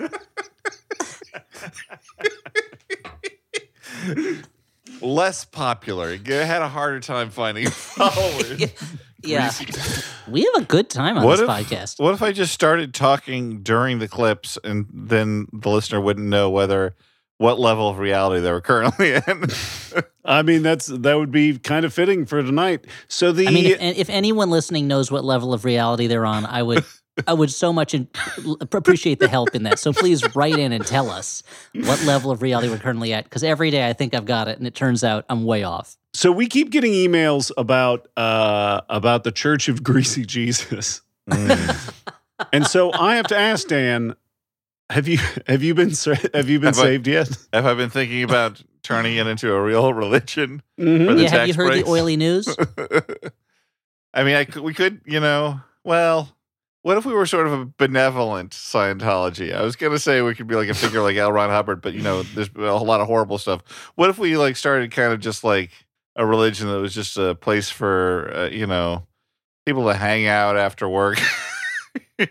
[5.01, 6.17] Less popular.
[6.27, 8.71] I had a harder time finding followers.
[9.21, 9.51] Yeah,
[10.29, 11.99] we have a good time on What this if- podcast.
[11.99, 16.49] What if I just started talking during the clips and then the listener wouldn't know
[16.49, 16.95] whether
[17.37, 19.43] what level of reality they were currently in?
[20.23, 22.85] I mean, that's that would be kind of fitting for tonight.
[23.09, 26.45] So the I mean, if, if anyone listening knows what level of reality they're on,
[26.45, 26.85] I would,
[27.27, 28.07] I would so much in,
[28.61, 29.79] appreciate the help in that.
[29.79, 33.23] So please write in and tell us what level of reality we're currently at.
[33.25, 35.97] Because every day I think I've got it, and it turns out I'm way off.
[36.13, 41.01] so we keep getting emails about uh about the Church of Greasy Jesus.
[41.29, 41.93] Mm.
[42.53, 44.15] And so I have to ask Dan,
[44.89, 47.29] have you have you been sa- have you been Have I- saved yet?
[47.53, 50.63] Have I been thinking about turning it into a real religion?
[50.79, 51.05] Mhm.
[51.07, 51.83] For the yeah, have you heard breaks?
[51.85, 52.47] the oily news?
[54.13, 56.35] I mean, I could, we could, you know, well,
[56.81, 59.53] what if we were sort of a benevolent Scientology?
[59.53, 61.31] I was gonna say we could be like a figure like L.
[61.31, 63.61] Ron Hubbard, but you know, there's a whole lot of horrible stuff.
[63.95, 65.71] What if we like started kind of just like
[66.15, 69.05] a religion that was just a place for uh, you know
[69.65, 71.19] people to hang out after work?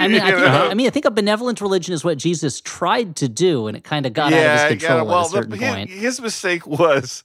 [0.01, 0.47] I mean, I think.
[0.47, 3.85] I mean, I think a benevolent religion is what Jesus tried to do, and it
[3.85, 5.91] kind of got out of his control well, at a certain the, his, point.
[5.91, 7.25] his mistake was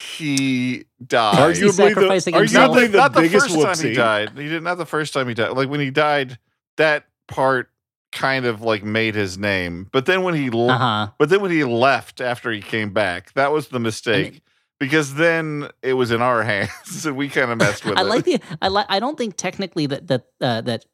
[0.00, 1.38] he died.
[1.38, 2.76] Argue- Arguably, sacrificing the, himself.
[2.76, 4.30] arguably the not the biggest first time he died.
[4.36, 5.50] He did not not the first time he died.
[5.52, 6.38] Like when he died,
[6.76, 7.70] that part
[8.12, 9.88] kind of like made his name.
[9.92, 11.08] But then when he Uh huh.
[11.18, 14.42] but then when he left after he came back, that was the mistake.
[14.78, 18.04] because then it was in our hands and we kind of messed with I it.
[18.04, 18.40] I like the.
[18.60, 18.86] I like.
[18.90, 20.84] I don't think technically that that uh, that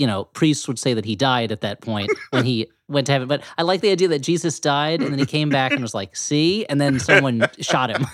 [0.00, 3.12] you know priests would say that he died at that point when he went to
[3.12, 3.28] heaven.
[3.28, 5.94] But I like the idea that Jesus died and then he came back and was
[5.94, 8.06] like, "See," and then someone shot him.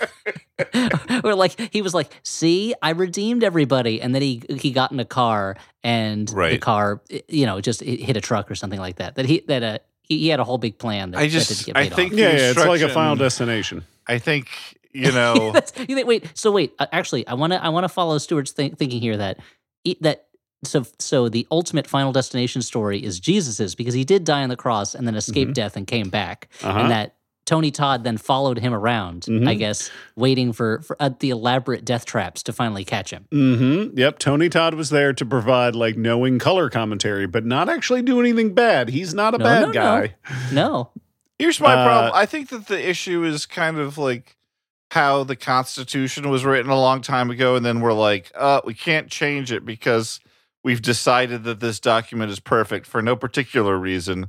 [1.24, 5.00] or like he was like, "See, I redeemed everybody," and then he he got in
[5.00, 9.14] a car and the car, you know, just hit a truck or something like that.
[9.16, 11.48] That he that uh he, he had a whole big plan that, I that just-
[11.48, 12.18] didn't get I think- off.
[12.18, 13.84] Yeah, yeah, it's like a final destination.
[14.08, 14.48] I think,
[14.92, 15.52] you know,
[15.88, 16.74] you think, wait, so wait.
[16.78, 19.38] Uh, actually, I want to I want to follow Stuart's think, thinking here that
[19.84, 20.25] e- that
[20.66, 24.56] so so the ultimate final destination story is Jesus's because he did die on the
[24.56, 26.78] cross and then escaped death and came back, Uh-huh.
[26.78, 27.14] and that
[27.46, 29.58] Tony Todd then followed him around, I Mhm.
[29.58, 33.26] guess, waiting for for uh, the elaborate death traps to finally catch him.
[33.32, 33.96] Mm-hmm.
[33.96, 34.18] Yep.
[34.18, 38.52] Tony Todd was there to provide like knowing color commentary, but not actually do anything
[38.52, 38.88] bad.
[38.88, 39.72] He's not a No, bad no, no.
[39.72, 40.14] guy.
[40.52, 40.90] No,
[41.38, 42.12] here's my Uh, problem.
[42.16, 44.36] I think that the issue is kind of like
[44.90, 48.74] how the Constitution was written a long time ago, and then we're like, uh, we
[48.74, 50.18] can't change it because
[50.66, 54.26] we've decided that this document is perfect for no particular reason.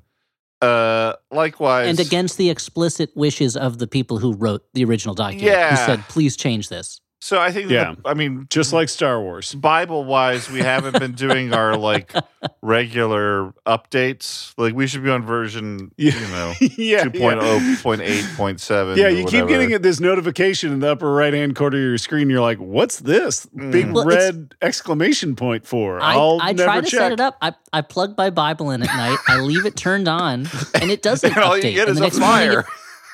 [0.62, 5.47] Uh, likewise, and against the explicit wishes of the people who wrote the original document,
[5.47, 5.71] Yeah.
[5.71, 7.96] who said, "Please change this." So I think, Yeah.
[8.02, 9.54] the- I mean, Just like Star Wars.
[9.54, 12.13] Bible wise, we haven't been doing our like
[12.62, 14.54] regular updates.
[14.58, 16.13] Like we should be on version, Yeah.
[16.20, 17.04] you know, yeah.
[17.04, 18.96] 2.0, 0.8.7.
[18.98, 21.98] Yeah, you keep getting at this notification in the upper right hand corner of your
[21.98, 22.30] screen.
[22.30, 23.94] You're like, "What's this big Mm.
[23.94, 27.00] Well, red exclamation point for?" I, I'll I never try to check.
[27.00, 27.38] set it up.
[27.42, 29.18] I, I plug my Bible in at night.
[29.28, 30.48] I leave it turned on,
[30.80, 31.72] and it doesn't And all update.
[31.72, 32.66] you get and is the a next fire.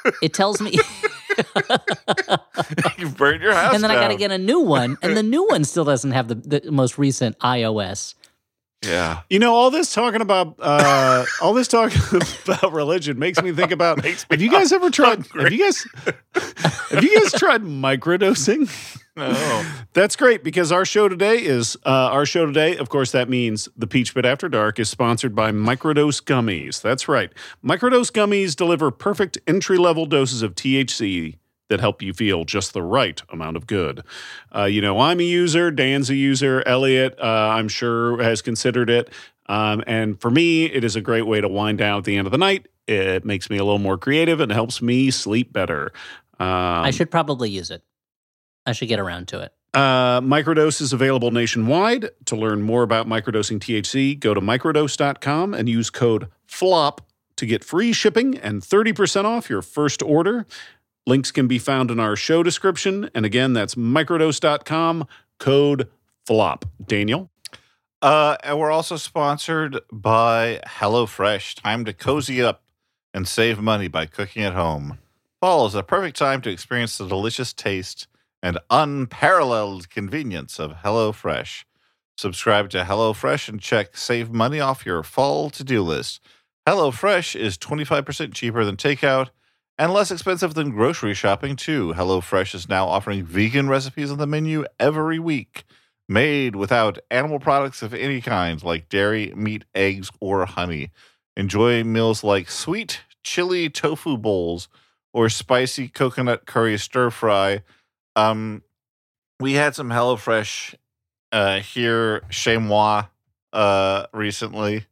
[0.05, 0.77] It, it tells me,
[2.97, 5.23] you burned your house and then I got to get a new one, and the
[5.35, 8.15] new one still doesn't have the, the most recent iOS.
[8.83, 9.21] Yeah.
[9.29, 12.01] You know, all this talking about uh, all this talking
[12.45, 14.03] about religion makes me think about.
[14.03, 15.25] Me have you guys ever tried?
[15.27, 15.43] hungry.
[15.43, 15.87] Have you guys?
[16.89, 18.69] have you guys tried microdosing?
[19.15, 19.63] No.
[19.93, 22.77] That's great because our show today is uh, our show today.
[22.77, 26.81] Of course, that means the Peach Pit After Dark is sponsored by Microdose Gummies.
[26.81, 27.31] That's right.
[27.63, 31.37] Microdose Gummies deliver perfect entry level doses of THC
[31.69, 34.03] that help you feel just the right amount of good.
[34.55, 35.71] Uh, you know, I'm a user.
[35.71, 36.61] Dan's a user.
[36.65, 39.09] Elliott, uh, I'm sure, has considered it.
[39.47, 42.27] Um, and for me, it is a great way to wind down at the end
[42.27, 42.67] of the night.
[42.87, 45.91] It makes me a little more creative and helps me sleep better.
[46.39, 46.47] Um,
[46.83, 47.81] I should probably use it.
[48.65, 49.53] I should get around to it.
[49.73, 52.09] uh, microdose is available nationwide.
[52.25, 57.01] To learn more about microdosing THC, go to microdose.com and use code FLOP
[57.37, 60.45] to get free shipping and 30% off your first order.
[61.05, 63.09] Links can be found in our show description.
[63.13, 65.07] And again, that's microdose.com,
[65.39, 65.89] code
[66.25, 66.65] FLOP.
[66.85, 67.29] Daniel?
[68.01, 71.61] Uh, and we're also sponsored by HelloFresh.
[71.61, 72.63] Time to cozy up
[73.13, 74.99] and save money by cooking at home.
[75.39, 78.07] Fall is a perfect time to experience the delicious taste
[78.41, 81.63] and unparalleled convenience of HelloFresh.
[82.17, 86.21] Subscribe to HelloFresh and check Save Money off your fall to do list.
[86.67, 89.29] HelloFresh is 25% cheaper than takeout
[89.77, 91.93] and less expensive than grocery shopping, too.
[91.95, 95.63] HelloFresh is now offering vegan recipes on the menu every week,
[96.07, 100.91] made without animal products of any kind, like dairy, meat, eggs, or honey.
[101.35, 104.67] Enjoy meals like sweet chili tofu bowls
[105.13, 107.63] or spicy coconut curry stir fry.
[108.15, 108.61] Um,
[109.39, 110.75] we had some HelloFresh
[111.31, 113.05] uh, here, chez moi,
[113.51, 114.85] uh, recently.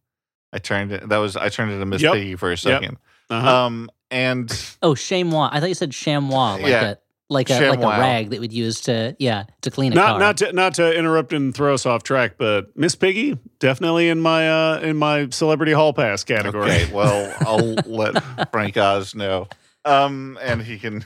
[0.51, 1.07] I turned it.
[1.07, 2.13] That was I turned it to Miss Yep.
[2.13, 2.97] Piggy for a 2nd
[3.29, 3.65] Uh-huh.
[3.65, 4.52] Um, and
[4.84, 5.50] Oh, chamois.
[5.52, 6.89] I thought you said chamois, like Yeah.
[6.91, 6.95] a
[7.30, 10.19] like a like a rag that we'd use to yeah to clean a not car.
[10.19, 14.19] not to not to interrupt and throw us off track, but Miss Piggy definitely in
[14.19, 16.69] my uh, in my celebrity hall pass category.
[16.69, 19.47] Okay, well, I'll let Frank Oz know.
[19.86, 21.06] Um, and he can,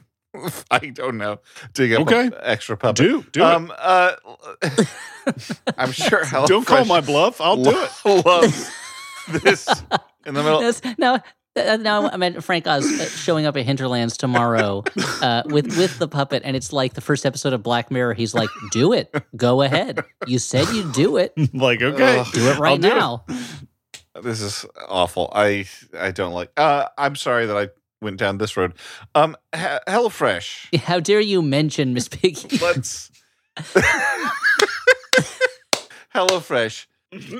[0.70, 1.38] I don't know,
[1.74, 2.30] dig up Okay.
[2.40, 2.96] extra puppet.
[2.96, 4.12] Do do um, uh,
[5.76, 6.48] I'm sure it.
[6.48, 7.40] Don't call my bluff.
[7.40, 7.90] I'll do it.
[8.04, 8.70] lo- loves
[9.42, 9.68] this
[10.26, 10.60] in the middle.
[10.60, 11.20] That's- now
[11.56, 14.84] no, I meant Frank Oz uh, showing up at Hinterlands tomorrow
[15.20, 18.14] uh, with with the puppet, and it's like the first episode of Black Mirror.
[18.14, 20.00] He's like, "Do it, go ahead.
[20.26, 21.32] You said you'd do it.
[21.54, 22.18] like, okay.
[22.20, 22.26] Ugh.
[22.32, 22.94] Do it right do it.
[22.94, 23.24] now."
[24.22, 25.30] This is awful.
[25.34, 25.66] I
[25.98, 26.50] I don't like.
[26.56, 27.68] Uh, I'm sorry that I
[28.00, 28.74] went down this road.
[29.14, 30.78] Um, H- HelloFresh.
[30.84, 32.58] How dare you mention Miss Piggy?
[32.58, 33.10] Let's.
[36.14, 36.86] HelloFresh.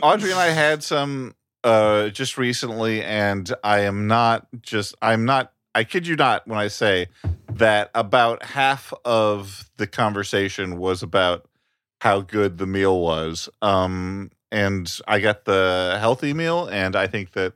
[0.02, 4.94] Audrey and I had some uh just recently, and I am not just.
[5.02, 5.52] I'm not.
[5.74, 7.08] I kid you not when I say
[7.54, 11.46] that about half of the conversation was about
[12.00, 13.48] how good the meal was.
[13.62, 17.54] Um, and I got the healthy meal, and I think that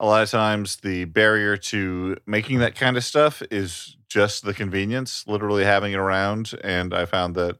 [0.00, 4.54] a lot of times the barrier to making that kind of stuff is just the
[4.54, 6.52] convenience, literally having it around.
[6.62, 7.58] And I found that,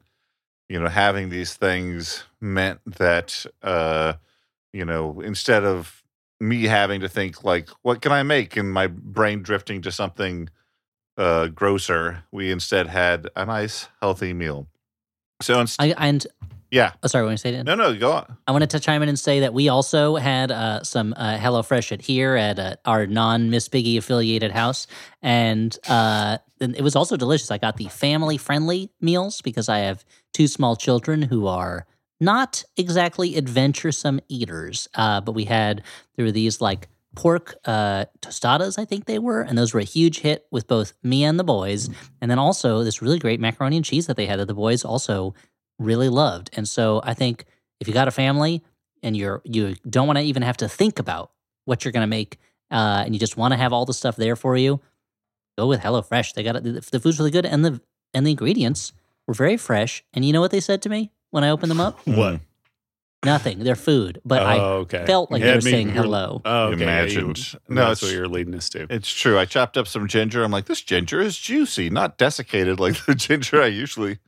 [0.69, 4.13] you know, having these things meant that, uh,
[4.75, 6.03] you know, instead of
[6.41, 10.49] me having to think like, what can I make, and my brain drifting to something
[11.17, 14.67] uh, grosser, we instead had a nice healthy meal.
[15.41, 16.27] So, inst- I, and
[16.71, 18.37] yeah, oh, sorry, when I say that, no, no, go on.
[18.47, 21.93] I wanted to chime in and say that we also had uh, some uh, HelloFresh
[21.93, 24.87] at here at uh, our non Miss Biggie affiliated house,
[25.21, 27.49] and uh, and it was also delicious.
[27.49, 31.85] I got the family friendly meals because I have two small children who are
[32.19, 34.87] not exactly adventuresome eaters.
[34.93, 35.83] Uh, but we had
[36.15, 39.85] there were these like pork uh, tostadas, I think they were, and those were a
[39.85, 41.89] huge hit with both me and the boys.
[42.21, 44.83] And then also this really great macaroni and cheese that they had that the boys
[44.83, 45.33] also
[45.79, 46.49] really loved.
[46.53, 47.45] And so I think
[47.79, 48.63] if you got a family
[49.01, 51.31] and you're you don't want to even have to think about
[51.65, 52.37] what you're going to make,
[52.71, 54.81] uh, and you just want to have all the stuff there for you,
[55.57, 56.33] go with HelloFresh.
[56.33, 56.63] They got it.
[56.63, 57.81] The, the food's really good, and the
[58.13, 58.93] and the ingredients
[59.27, 60.03] were very fresh.
[60.13, 61.99] And you know what they said to me when I opened them up?
[62.07, 62.39] What?
[63.23, 63.63] Nothing.
[63.63, 65.03] They're food, but oh, I okay.
[65.07, 66.41] felt like Yeah, they I were mean, saying you're- hello.
[66.45, 66.81] Oh, okay.
[66.85, 67.53] yeah, you- Imagined.
[67.67, 68.85] No, that's it's- what you're leading us to.
[68.87, 69.39] It's true.
[69.39, 70.43] I chopped up some ginger.
[70.43, 74.19] I'm like, this ginger is juicy, not desiccated like the ginger I usually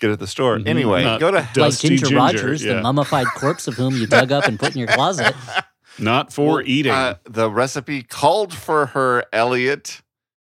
[0.00, 0.58] get at the store.
[0.58, 0.66] Mhm.
[0.66, 2.74] Anyway, Not go to like dusty Ginger, Rogers, yeah.
[2.74, 5.34] the mummified corpse of whom you dug up and put in your closet.
[6.00, 6.90] Not for Well, eating.
[6.92, 10.00] Uh, the recipe called for her, Elliott.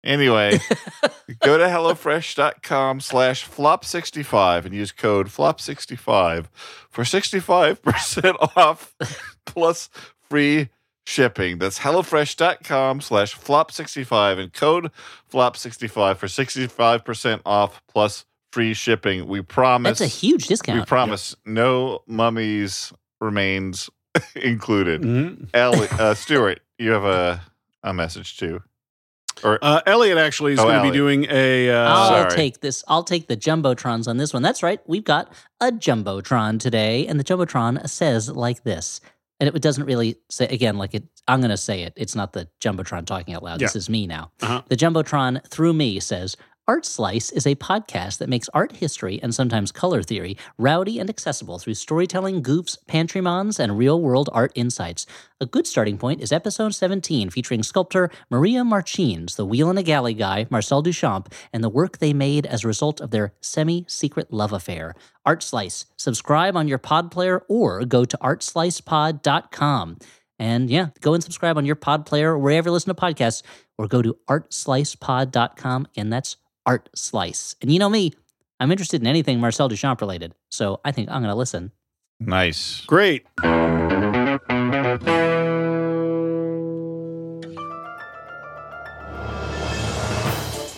[0.05, 0.59] Anyway,
[1.40, 6.47] go to HelloFresh.com slash flop65 and use code flop65
[6.90, 8.95] for 65% off
[9.47, 9.88] plus
[10.29, 10.69] free
[11.07, 11.59] shipping.
[11.59, 14.90] That's HelloFresh.com slash flop65 and code
[15.33, 19.27] flop65 for 65% off plus free shipping.
[19.27, 19.99] We promise.
[19.99, 20.77] That's a huge discount.
[20.77, 20.88] we discount.
[20.88, 23.88] promise no mummies remains
[24.37, 25.03] included.
[25.03, 25.49] Mhm.
[25.55, 27.40] Ellie, uh, Stuart, you have a
[27.83, 28.62] a message too.
[29.42, 31.70] Or Uh, Elliott actually is Oh, going to be doing a.
[31.70, 32.31] Uh, I'll sorry.
[32.37, 32.85] take this.
[32.88, 34.42] I'll take the jumbotrons on this one.
[34.42, 34.81] That's right.
[34.87, 39.01] We've got a jumbotron today, and the jumbotron says like this,
[39.40, 41.05] and it doesn't really say again like it.
[41.27, 41.94] I'm going to say it.
[41.97, 43.59] It's not the jumbotron talking out loud.
[43.61, 44.31] This is me now.
[44.42, 44.62] Uh-huh.
[44.68, 46.37] The jumbotron through me says.
[46.66, 51.11] Art Slice is a podcast that makes art history and sometimes color theory rowdy and
[51.11, 55.05] accessible through storytelling, goofs, pantrymons, and real world art insights.
[55.42, 59.83] A good starting point is episode 17, featuring sculptor Maria Martins, the wheel in a
[59.83, 63.85] galley guy, Marcel Duchamp, and the work they made as a result of their semi
[63.87, 64.94] secret love affair.
[65.27, 65.85] Art Slice.
[65.98, 69.98] Subscribe on your pod player or go to artslicepod.com.
[70.38, 73.42] And yeah, go and subscribe on your pod player or wherever you listen to podcasts,
[73.77, 75.88] or go to artslicepod.com.
[75.96, 77.57] And that's Art Slice.
[77.61, 78.12] And you know me,
[78.61, 80.35] I'm interested in anything Marcel Duchamp related.
[80.50, 81.72] So I think I'm going to listen.
[82.20, 82.83] nice.
[82.87, 83.27] Great.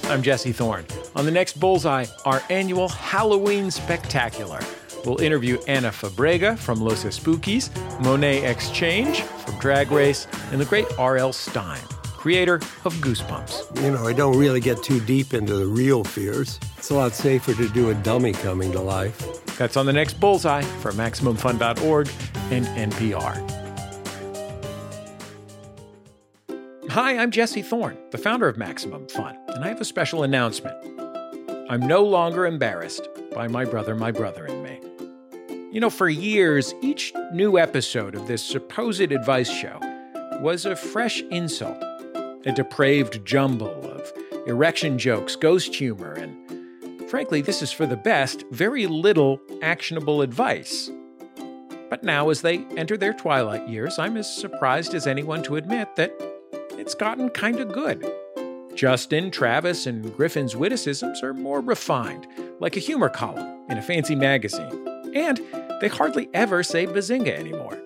[0.09, 0.87] I'm Jesse Thorn.
[1.17, 4.61] On the next Bullseye, our annual Halloween Spectacular.
[5.05, 7.71] We'll interview Ana Fabrega from Los Espookys,
[8.03, 11.33] Monet Exchange from Drag Race, and the great R.L.
[11.33, 11.79] Stine,
[12.27, 13.85] creator of Goosebumps.
[13.85, 16.59] You know, I don't really get too deep into the real fears.
[16.77, 19.17] It's a lot safer to do a dummy coming to life.
[19.57, 22.09] That's on the next Bullseye for MaximumFun.org
[22.51, 23.37] and NPR.
[26.91, 30.77] Hi, I'm Jesse Thorn, the founder of Maximum Fun, and I have a special announcement.
[31.71, 34.81] I'm no longer embarrassed by my brother, my brother, and me.
[35.73, 39.79] You know, for years, each new episode of this supposed advice show
[40.41, 41.81] was a fresh insult,
[42.47, 44.13] a depraved jumble of
[44.47, 50.91] erection jokes, ghost humor, and frankly, this is for the best, very little actionable advice.
[51.91, 55.95] But now, as they enter their twilight years, I'm as surprised as anyone to admit
[55.97, 56.13] that
[56.73, 58.05] it's gotten kind of good.
[58.75, 62.27] Justin, Travis, and Griffin's witticisms are more refined,
[62.61, 64.87] like a humor column in a fancy magazine.
[65.15, 65.41] And
[65.81, 67.79] they hardly ever say bazinga anymore.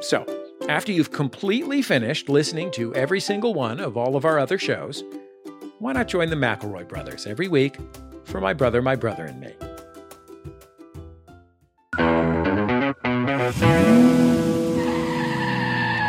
[0.00, 0.24] So,
[0.68, 5.04] After you've completely finished listening to every single one of all of our other shows,
[5.78, 7.76] why not join the McElroy brothers every week
[8.24, 9.52] for My Brother, My Brother, and Me?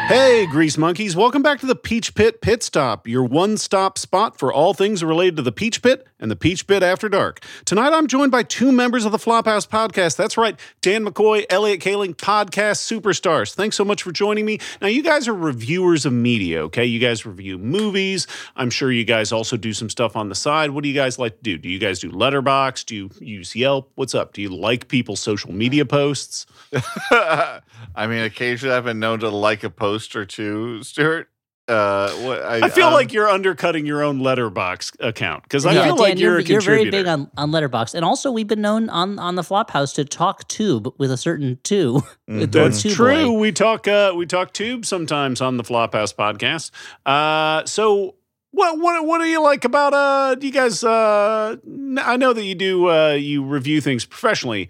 [0.07, 4.37] Hey, Grease Monkeys, welcome back to the Peach Pit Pit Stop, your one stop spot
[4.37, 7.43] for all things related to the Peach Pit and the Peach Pit After Dark.
[7.65, 10.15] Tonight, I'm joined by two members of the Flophouse podcast.
[10.15, 13.55] That's right, Dan McCoy, Elliott Kalan, podcast superstars.
[13.55, 14.59] Thanks so much for joining me.
[14.79, 16.85] Now, you guys are reviewers of media, okay?
[16.85, 18.27] You guys review movies.
[18.55, 20.69] I'm sure you guys also do some stuff on the side.
[20.69, 21.57] What do you guys like to do?
[21.57, 22.85] Do you guys do Letterboxd?
[22.85, 23.91] Do you use Yelp?
[23.95, 24.33] What's up?
[24.33, 26.45] Do you like people's social media posts?
[27.11, 31.29] I mean, occasionally I've been known to like a post or two, Stuart.
[31.67, 35.73] Uh, what, I, I feel um, like you're undercutting your own Letterboxd account because I
[35.73, 38.47] yeah, feel Dan, like you're, a you're very big on on Letterboxd, and also we've
[38.47, 42.03] been known on on the Flophouse to talk tube with a certain two.
[42.27, 43.31] with the That's two true.
[43.31, 43.39] boy.
[43.39, 46.69] We talk uh, we talk tube sometimes on the Flophouse podcast.
[47.03, 48.13] Uh, so
[48.51, 50.35] what what what do you like about uh?
[50.35, 51.55] Do you guys uh?
[51.65, 54.69] n- I know that you do uh, you review things professionally,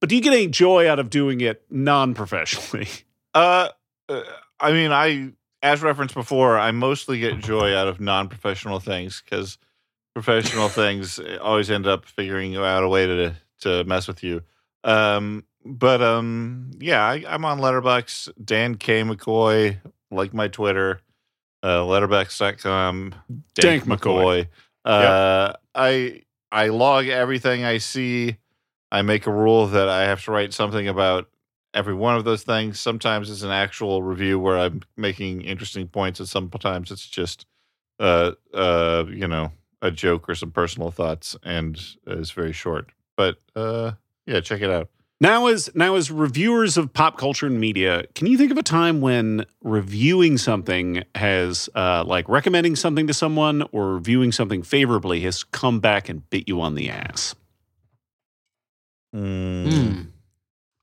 [0.00, 2.88] but do you get any joy out of doing it non professionally?
[3.34, 3.68] Uh,
[4.10, 4.20] uh,
[4.62, 5.32] I mean, I
[5.62, 9.58] as referenced before, I mostly get joy out of non-professional things because
[10.14, 14.42] professional things always end up figuring out a way to to mess with you.
[14.84, 18.30] Um, but um, yeah, I, I'm on Letterboxd.
[18.42, 21.00] Dan K McCoy, like my Twitter,
[21.62, 23.14] uh, Letterboxd.com.
[23.54, 24.48] Dank McCoy.
[24.84, 28.36] Uh, I I log everything I see.
[28.90, 31.28] I make a rule that I have to write something about
[31.74, 32.80] every one of those things.
[32.80, 37.46] Sometimes it's an actual review where I'm making interesting points, and sometimes it's just,
[37.98, 42.90] uh, uh, you know, a joke or some personal thoughts, and it's very short.
[43.16, 43.92] But uh,
[44.26, 44.88] yeah, check it out.
[45.20, 48.62] Now, as now as reviewers of pop culture and media, can you think of a
[48.62, 55.20] time when reviewing something has, uh, like recommending something to someone or reviewing something favorably,
[55.20, 57.36] has come back and bit you on the ass?
[59.12, 60.02] Hmm.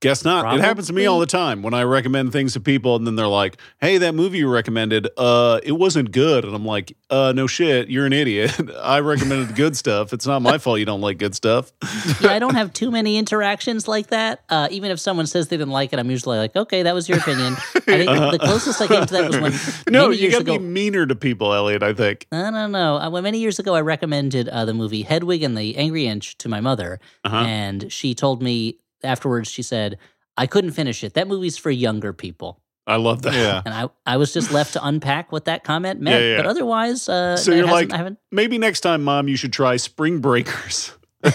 [0.00, 0.54] Guess not.
[0.54, 3.16] It happens to me all the time when I recommend things to people, and then
[3.16, 7.34] they're like, "Hey, that movie you recommended, uh, it wasn't good," and I'm like, "Uh,
[7.36, 8.58] no shit, you're an idiot.
[8.82, 10.14] I recommended good stuff.
[10.14, 11.70] It's not my fault you don't like good stuff."
[12.22, 14.42] yeah, I don't have too many interactions like that.
[14.48, 17.06] Uh, even if someone says they didn't like it, I'm usually like, okay, that was
[17.06, 17.52] your opinion.
[17.74, 19.52] I think the closest I came to that was when
[19.92, 21.82] no, you got to be meaner to people, Elliott.
[21.82, 22.26] I think.
[22.32, 23.06] I don't know.
[23.10, 26.48] When many years ago, I recommended uh, the movie Hedwig and the Angry Inch to
[26.48, 27.36] my mother, Uh-huh.
[27.36, 29.50] and she told me afterwards.
[29.50, 29.98] She said,
[30.36, 31.14] "I couldn't finish it.
[31.14, 33.34] That movie's for younger people." I love that.
[33.34, 33.62] Yeah.
[33.64, 36.20] And I, I was just left to unpack what that comment meant.
[36.22, 36.36] Yeah, yeah.
[36.38, 38.18] But otherwise, uh, So you're like- I haven't.
[38.32, 40.92] Maybe next time, Mom, you should try Spring Breakers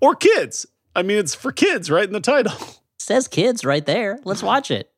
[0.00, 0.66] or Kids.
[0.96, 2.52] I mean, it's for kids, right in the title.
[2.98, 4.18] says kids right there.
[4.24, 4.90] Let's watch it.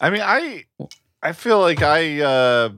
[0.00, 0.64] I mean, I
[1.22, 2.70] I feel like I uh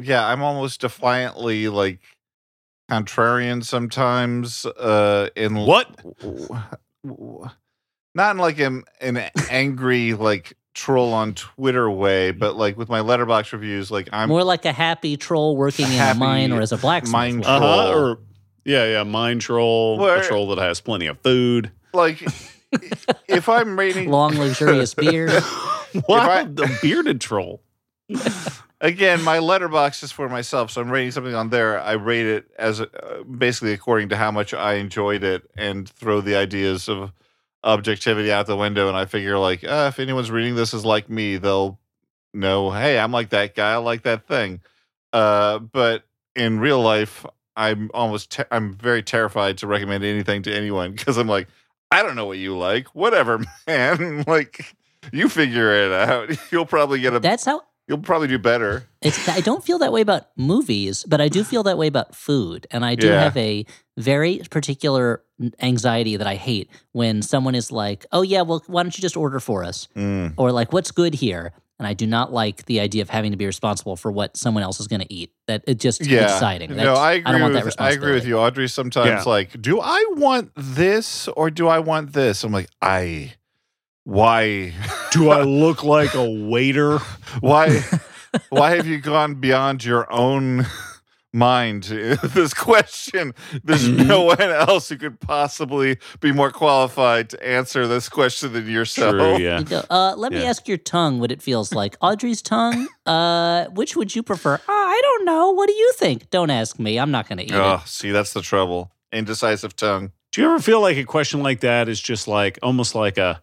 [0.00, 2.00] yeah, I'm almost defiantly like
[2.92, 5.88] contrarian sometimes uh in What?
[8.14, 13.00] not in like an an angry like troll on Twitter way, but like with my
[13.00, 16.72] Letterboxd reviews like I'm More like a happy troll working in a mine or as
[16.72, 17.12] a blacksmith.
[17.12, 17.56] mine troll.
[17.56, 17.60] Uh
[17.92, 17.98] huh.
[17.98, 18.18] Or
[18.64, 21.70] yeah, yeah, mind troll, Where- a troll that has plenty of food.
[21.92, 22.22] like
[23.28, 25.30] if I'm rating Long, luxurious beard.
[26.08, 27.62] wow, I- the bearded troll.
[28.82, 31.80] again, my Letterboxd is for myself, so I'm rating something on there.
[31.80, 36.20] I rate it as uh, basically according to how much I enjoyed it, and throw
[36.20, 37.12] the ideas of
[37.64, 38.88] objectivity out the window.
[38.88, 41.78] And I figure, like, uh, if anyone's reading this is like me, they'll
[42.34, 43.72] know, hey, I'm like that guy.
[43.72, 44.60] I like that thing.
[45.12, 46.04] Uh, but
[46.34, 47.24] in real life,
[47.56, 51.48] I'm almost I'm very terrified to recommend anything to anyone because I'm like,
[51.90, 52.88] I don't know what you like.
[52.94, 54.24] Whatever, man.
[54.26, 54.74] like.
[55.10, 56.30] You figure it out.
[56.52, 57.18] You'll probably get a.
[57.18, 57.62] That's how
[57.92, 58.86] You'll probably do better.
[59.02, 59.28] it's.
[59.28, 62.66] I don't feel that way about movies, but I do feel that way about food,
[62.70, 63.20] and I do Yeah.
[63.24, 63.66] have a
[63.98, 65.22] very particular
[65.60, 69.14] anxiety that I hate when someone is like, "Oh yeah, well, why don't you just
[69.16, 70.32] order for us?" Mm.
[70.38, 73.36] or like, "What's good here?" And I do not like the idea of having to
[73.36, 75.32] be responsible for what someone else is going to eat.
[75.48, 76.22] That it just Yeah.
[76.22, 76.74] exciting.
[76.74, 78.68] No, I agree don't want that with I agree with you, Audrey.
[78.68, 79.22] Sometimes Yeah.
[79.30, 82.42] like, do I want this or do I want this?
[82.44, 83.34] I'm like, I
[84.04, 84.72] why
[85.12, 86.98] Do I look like a waiter?
[87.40, 87.80] why
[88.48, 90.66] why have you gone beyond your own
[91.34, 93.32] mind this question
[93.64, 94.06] there's Mhm.
[94.06, 99.12] no one else who could possibly be more qualified to answer this question than yourself
[99.12, 99.58] True, yeah.
[99.60, 101.96] You go, uh, let me ask your tongue what it feels like.
[102.02, 104.60] Audrey's tongue, uh, which would you prefer?
[104.68, 105.50] "Ah, I don't know.
[105.52, 106.28] What do you think?
[106.30, 106.98] Don't ask me.
[106.98, 107.88] I'm not going to eat oh it.
[107.88, 111.88] see that's the trouble indecisive tongue Do you ever feel like a question like that
[111.88, 113.40] is just like almost like a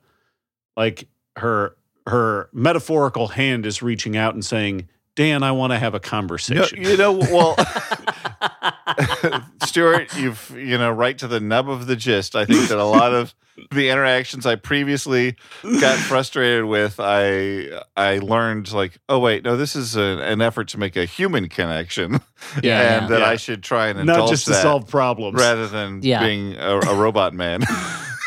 [0.79, 1.75] like her
[2.07, 5.99] her metaphorical hand is reaching out and saying, "Dan, I want to have a No,
[5.99, 7.55] conversation." you know, well,
[9.65, 12.35] Stuart, you've you know right to the nub of the gist.
[12.35, 13.35] I think that a lot of
[13.71, 15.35] the interactions I previously
[15.81, 20.69] got frustrated with, I I learned like, oh wait, no, this is a, an effort
[20.69, 22.21] to make a human connection,
[22.63, 23.27] Yeah, and that yeah.
[23.27, 25.37] I should try and Not just to that solve problems.
[25.39, 26.23] rather than Yeah.
[26.23, 27.63] being a, a robot man.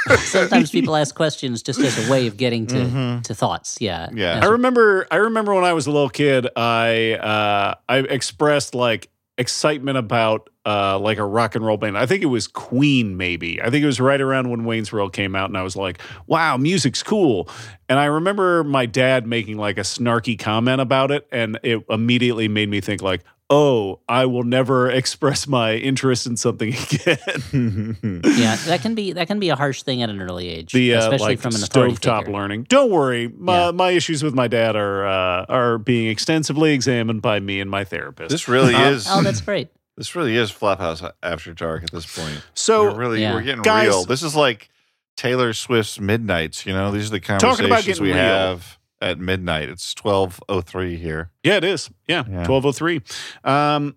[0.18, 3.22] Sometimes people ask questions just as a way of getting to, Mhm.
[3.24, 3.78] to thoughts.
[3.80, 4.08] Yeah.
[4.12, 4.40] Yeah.
[4.42, 9.08] I remember I remember when I was a little kid, I uh, I expressed like
[9.38, 11.96] excitement about uh, like a rock and roll band.
[11.98, 13.60] I think it was Queen, maybe.
[13.60, 16.00] I think it was right around when Wayne's World came out, and I was like,
[16.26, 17.48] "Wow, music's cool."
[17.88, 22.46] And I remember my dad making like a snarky comment about it, and it immediately
[22.46, 27.96] made me think like, "Oh, I will never express my interest in something again."
[28.42, 30.94] Yeah, that can be that can be a harsh thing at an early age, the
[30.94, 32.64] uh, especially like from an authority stovetop learning.
[32.64, 33.70] Don't worry, my, Yeah.
[33.72, 37.84] my issues with my dad are uh, are being extensively examined by me and my
[37.84, 38.30] therapist.
[38.30, 39.06] this really Uh, is.
[39.08, 39.68] Oh, that's great.
[39.94, 42.42] This really is Flophouse After Dark at this point.
[42.54, 43.34] so we're really Yeah.
[43.34, 44.04] we're getting Guys- real.
[44.06, 44.70] This is like
[45.18, 46.64] Taylor Swift's Midnights.
[46.64, 48.16] You know, these are the about conversations getting we real.
[48.18, 49.68] have at midnight.
[49.68, 51.30] It's twelve oh three here.
[51.42, 51.90] yeah, it is.
[52.08, 52.44] Yeah, Yeah.
[52.44, 53.02] twelve oh three.
[53.44, 53.96] Um,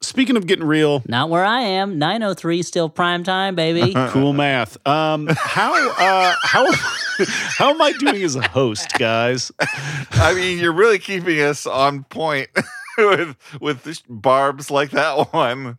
[0.00, 1.98] speaking of getting real, Not where I am.
[1.98, 3.92] Nine oh three still prime time, baby.
[4.08, 4.76] cool math.
[4.86, 6.66] Um, how uh, how
[7.26, 9.52] how am I doing as a host, guys?
[10.12, 12.48] I mean, you're really keeping us on point
[12.96, 15.78] with with this barbs like that one.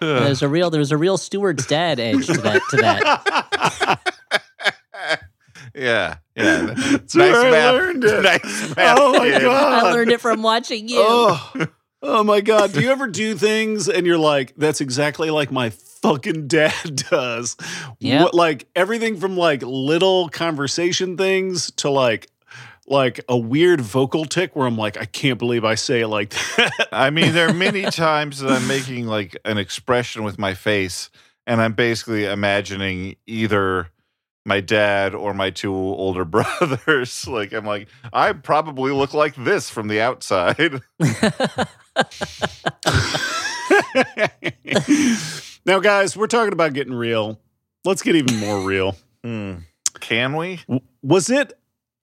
[0.00, 4.00] There's a real there's a real Stuart's dad edge to that to that.
[5.74, 6.74] yeah, yeah.
[6.76, 8.22] That's where I learned it.
[8.22, 8.98] Nice math.
[9.00, 9.42] Oh my kid.
[9.42, 9.84] God.
[9.84, 10.98] I learned it from watching you.
[11.00, 11.66] Oh,
[12.02, 12.72] oh my God.
[12.72, 17.56] Do you ever do things and you're like, that's exactly like my fucking dad does?
[17.98, 18.24] Yeah.
[18.32, 22.28] Like everything from like little conversation things to like,
[22.86, 26.30] like a weird vocal tick where I'm like, I can't believe I say it like
[26.56, 26.88] that.
[26.92, 31.10] I mean, there are many times that I'm making like an expression with my face,
[31.46, 33.88] and I'm basically imagining either
[34.46, 37.26] my dad or my two older brothers.
[37.26, 40.82] like, I'm like, I probably look like this from the outside.
[45.66, 47.40] now, guys, we're talking about getting real.
[47.84, 48.96] Let's get even more real.
[49.22, 49.54] Hmm.
[50.00, 50.56] Can we?
[50.68, 51.52] W- Was it?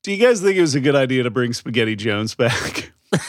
[0.03, 2.91] Do you guys think it was a good idea to bring Spaghetti Jones back?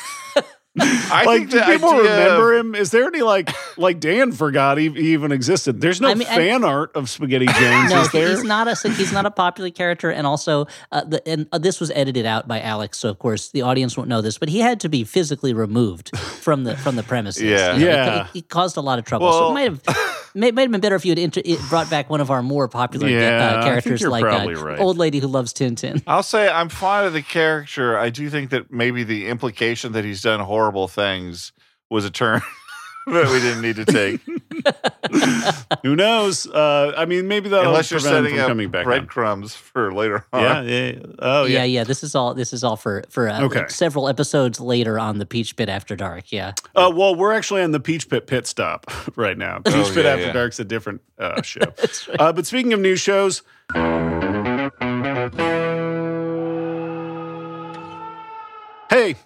[0.74, 2.74] I like, think do people idea remember of- him?
[2.74, 5.82] Is there any like like Dan forgot he, he even existed?
[5.82, 8.30] There's no I mean, I- fan art of Spaghetti Jones, no, is there?
[8.30, 11.78] he's not a he's not a popular character, and also uh, the, and uh, this
[11.78, 14.60] was edited out by Alex, so of course the audience won't know this, but he
[14.60, 17.42] had to be physically removed from the from the premises.
[17.42, 17.74] Yeah.
[17.76, 18.28] You know, Yeah.
[18.32, 19.30] it, it caused a lot of trouble.
[19.30, 21.58] so Well- it might have may, might have been better if you had inter- it
[21.68, 24.78] brought back one of our more popular Yeah, uh, characters, like uh, right.
[24.78, 26.02] old lady who loves Tintin.
[26.06, 27.98] I'll say I'm fond of the character.
[27.98, 31.52] I do think that maybe the implication that he's done horrible things
[31.90, 32.40] was a turn
[33.06, 34.20] that we didn't need to take.
[35.82, 36.46] Who knows?
[36.46, 38.80] Uh, I mean, maybe that'll Unless you're prevent him setting from up coming back.
[38.80, 38.84] on.
[38.84, 40.42] breadcrumbs for later on.
[40.42, 40.86] Yeah, yeah.
[40.92, 41.00] yeah.
[41.18, 41.58] Oh, yeah.
[41.58, 41.64] yeah.
[41.64, 42.34] yeah, This is all.
[42.34, 43.64] This is all for for uh, Okay.
[43.68, 46.30] several episodes later on the Peach Pit After Dark.
[46.30, 48.86] Yeah, Uh, well, we're actually on the Peach Pit pit stop
[49.16, 49.58] right now.
[49.58, 50.32] Peach Oh, Pit yeah, After yeah.
[50.32, 51.60] Dark's a different uh, show.
[51.76, 52.20] that's right.
[52.20, 53.42] Uh, but speaking of new shows,
[58.90, 59.16] hey,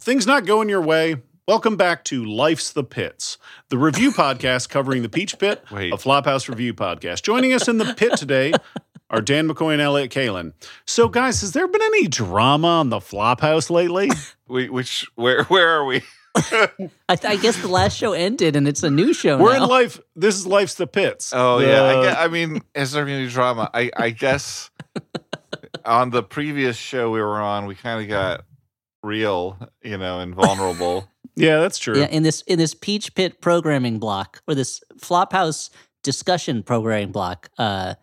[0.00, 1.16] things not going your way.
[1.50, 3.36] Welcome back to Life's the Pits,
[3.70, 5.92] the review podcast covering the Peach Pit, Wait.
[5.92, 7.24] a Flophouse review podcast.
[7.24, 8.52] Joining us in the pit today
[9.10, 10.52] are Dan McCoy and Elliott Kalan.
[10.86, 14.10] So, guys, has there been any drama on the Flophouse lately?
[14.46, 16.02] We, which where where are we?
[16.36, 16.68] I,
[17.08, 19.64] I guess the last show ended, and it's a new show We're now.
[19.64, 20.00] in life.
[20.14, 21.32] This is Life's the Pits.
[21.34, 23.68] Oh yeah, I, The- gue- I mean, is there any drama?
[23.74, 24.70] I I guess
[25.84, 28.44] on the previous show we were on, we kind of got
[29.02, 31.09] real, you know, and vulnerable.
[31.36, 31.98] Yeah, that's true.
[31.98, 35.70] Yeah, in this in this Peach Pit programming block or this Flophouse
[36.02, 37.50] discussion programming block.
[37.58, 37.94] Uh,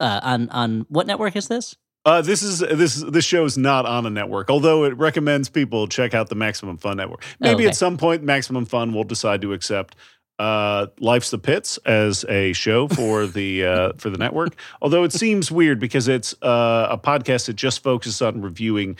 [0.00, 1.76] uh, on on what network is this?
[2.04, 5.86] Uh, this is this this show is not on a network, although it recommends people
[5.88, 7.22] check out the Maximum Fun network.
[7.40, 7.68] Maybe Okay.
[7.68, 9.96] at some point, Maximum Fun will decide to accept
[10.38, 14.56] uh, "Life's the Pits" as a show for the uh, for the network.
[14.82, 18.96] Although it seems weird because it's uh, a podcast that just focuses on reviewing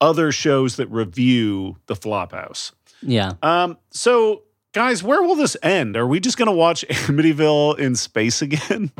[0.00, 2.72] other shows that review the Flophouse.
[3.04, 4.42] Yeah, Um, so.
[4.72, 5.96] Guys, where will this end?
[5.96, 8.90] Are we just going to watch Amityville in space again?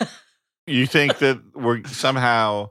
[0.68, 2.70] you think that we're somehow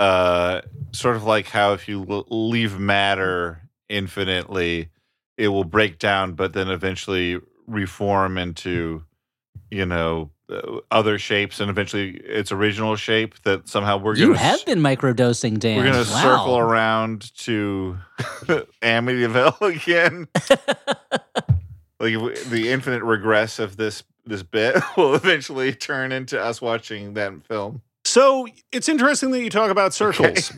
[0.00, 0.60] uh
[0.90, 4.88] sort of like how if you leave matter infinitely
[5.36, 9.04] it will break down but then eventually reform into
[9.70, 14.38] you know Uh, other shapes and eventually its original shape that somehow we're You gonna
[14.40, 15.78] have s- been microdosing, Dan.
[15.78, 16.04] we're gonna wow.
[16.22, 17.96] circle around to
[18.82, 20.28] Amityville again.
[21.98, 27.32] like the infinite regress of this this bit will eventually turn into us watching that
[27.46, 27.80] film.
[28.04, 30.52] So it's interesting that you talk about circles.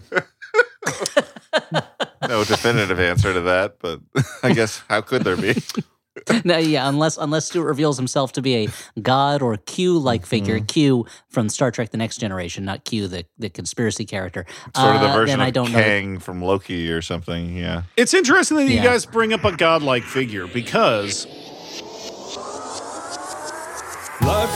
[2.28, 4.00] No definitive answer to that, but
[4.42, 5.54] I guess how could there be?
[6.44, 10.56] no, yeah, unless unless Stuart reveals himself to be a god or Q like figure,
[10.56, 10.66] Mm-hmm.
[10.66, 14.46] Q from Star Trek: The Next Generation, not Q the the conspiracy character.
[14.74, 15.78] Sort of the Uh, version I of don't know.
[15.82, 17.56] Kang from Loki or something.
[17.56, 17.82] Yeah.
[17.96, 21.26] It's interesting that you guys bring up a godlike figure because
[24.22, 24.50] Life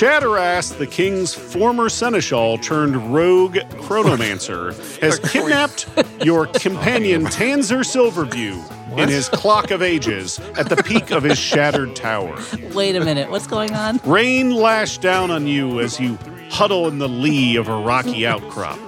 [0.00, 5.86] when it's Shatterass, the king's former seneschal turned rogue chronomancer, has kidnapped
[6.24, 8.60] your companion Tanzer Silverview
[8.96, 12.36] in his clock of ages at the peak of his shattered tower.
[12.74, 14.00] Wait a minute, what's going on?
[14.04, 16.18] Rain lashed down on you as you
[16.50, 18.78] huddle in the lee of a rocky outcrop.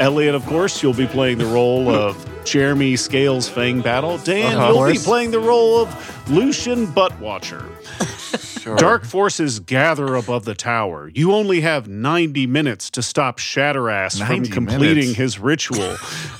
[0.00, 4.16] Elliott, of course, you'll be playing the role of Jeremy Scales Fang Battle.
[4.18, 4.72] Dan, Uh-huh.
[4.72, 7.66] you'll be playing the role of Lucian Buttwatcher.
[8.76, 11.10] Dark forces gather above the tower.
[11.14, 15.14] You only have 90 minutes to stop Shatterass from completing minutes.
[15.16, 15.96] his ritual.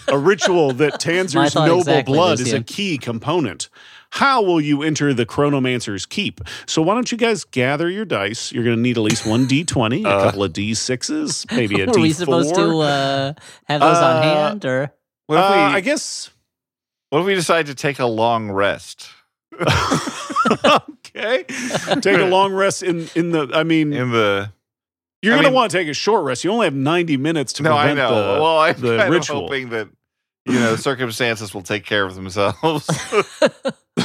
[0.08, 3.68] a ritual that My Tanzer's noble exactly, blood is a key component.
[4.14, 6.40] How will you enter the Chronomancer's keep?
[6.66, 8.50] So why don't you guys gather your dice?
[8.52, 10.24] You're going to need at least one D20, a Uh.
[10.24, 12.02] couple of D6s, maybe a Were D4.
[12.02, 13.32] we supposed to uh,
[13.66, 14.92] have those on Uh, hand or?
[15.26, 16.30] What if, Uh, we, I guess.
[17.10, 19.08] what if we decide to take a long rest
[21.16, 21.44] okay.
[22.00, 23.48] Take a long rest in in the.
[23.52, 24.52] I mean, in the?
[25.22, 26.44] you're I going to mean- want to take a short rest.
[26.44, 28.34] You only have 90 minutes to No, I prevent know.
[28.34, 28.40] the.
[28.40, 29.38] well, I'm the kind ritual.
[29.38, 29.88] of hoping that
[30.46, 32.86] you know circumstances will take care of themselves.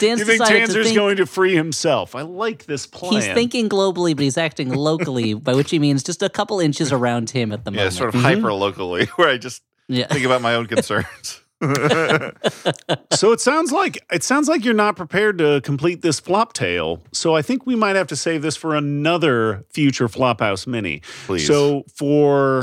[0.00, 2.14] Dan's you think decided to Tanzer's think, going to free himself?
[2.14, 3.12] I like this plan.
[3.14, 6.92] He's thinking globally, but he's acting locally, by which he means just a couple inches
[6.92, 7.92] around him at the yeah, moment.
[7.94, 8.24] Yeah, sort of mm-hmm.
[8.42, 10.08] hyper locally, where I just Yeah.
[10.08, 11.39] think about my own concerns.
[11.60, 17.02] So it sounds like it sounds like you're not prepared to complete this flop tale.
[17.12, 21.02] So I think we might have to save this for another future Flophouse mini.
[21.26, 21.46] Please.
[21.46, 22.62] So for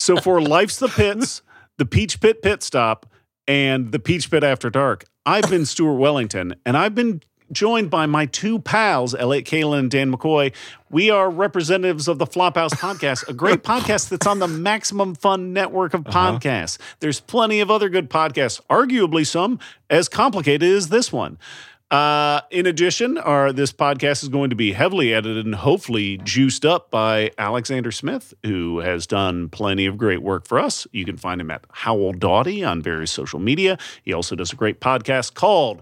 [0.00, 1.42] so for life's the pits,
[1.76, 3.06] the Peach Pit pit stop,
[3.46, 5.04] and the Peach Pit after dark.
[5.24, 7.22] I've been Stuart Wellington, and I've been
[7.52, 10.52] joined by my two pals, Elliott Kalan and Dan McCoy.
[10.90, 15.52] We are representatives of the Flophouse podcast, a great podcast that's on the Maximum Fun
[15.52, 16.78] network of podcasts.
[17.00, 19.58] There's plenty of other good podcasts, arguably some
[19.90, 21.38] as complicated as this one.
[21.90, 26.66] Uh, in addition, our this podcast is going to be heavily edited and hopefully juiced
[26.66, 30.86] up by Alexander Smith, who has done plenty of great work for us.
[30.92, 33.78] You can find him at Howell Dawdy on various social media.
[34.02, 35.80] He also does a great podcast called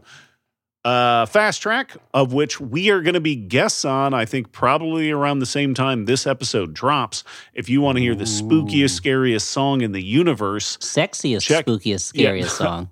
[0.86, 5.10] uh, Fast Track, of which we are going to be guests on, I think, probably
[5.10, 7.24] around the same time this episode drops.
[7.54, 12.12] If you want to hear the spookiest, scariest song in the universe, Sexiest, Check- spookiest,
[12.14, 12.28] Yeah.
[12.28, 12.90] scariest song.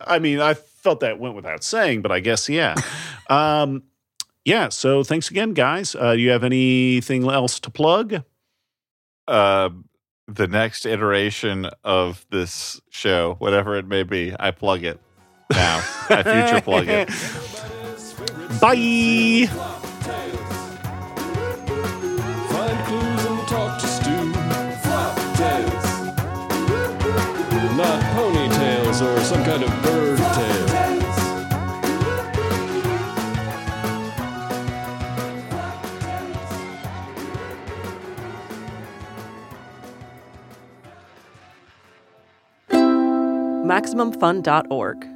[0.00, 2.74] I mean, I felt that went without saying, but I guess, yeah.
[3.30, 3.84] um,
[4.44, 5.94] yeah, so thanks again, guys.
[5.94, 8.22] Uh, you have anything else to plug?
[9.28, 9.70] uh,
[10.28, 14.98] the next iteration of this show, whatever it may be, I plug it
[15.50, 15.82] now.
[16.08, 17.08] I future plug it.
[18.60, 19.46] Bye.
[22.50, 24.32] Find clues and talk to Stu.
[24.82, 25.86] Flop tails.
[27.76, 30.66] Not ponytails or some kind of bird tail.
[43.66, 45.15] MaximumFun.org.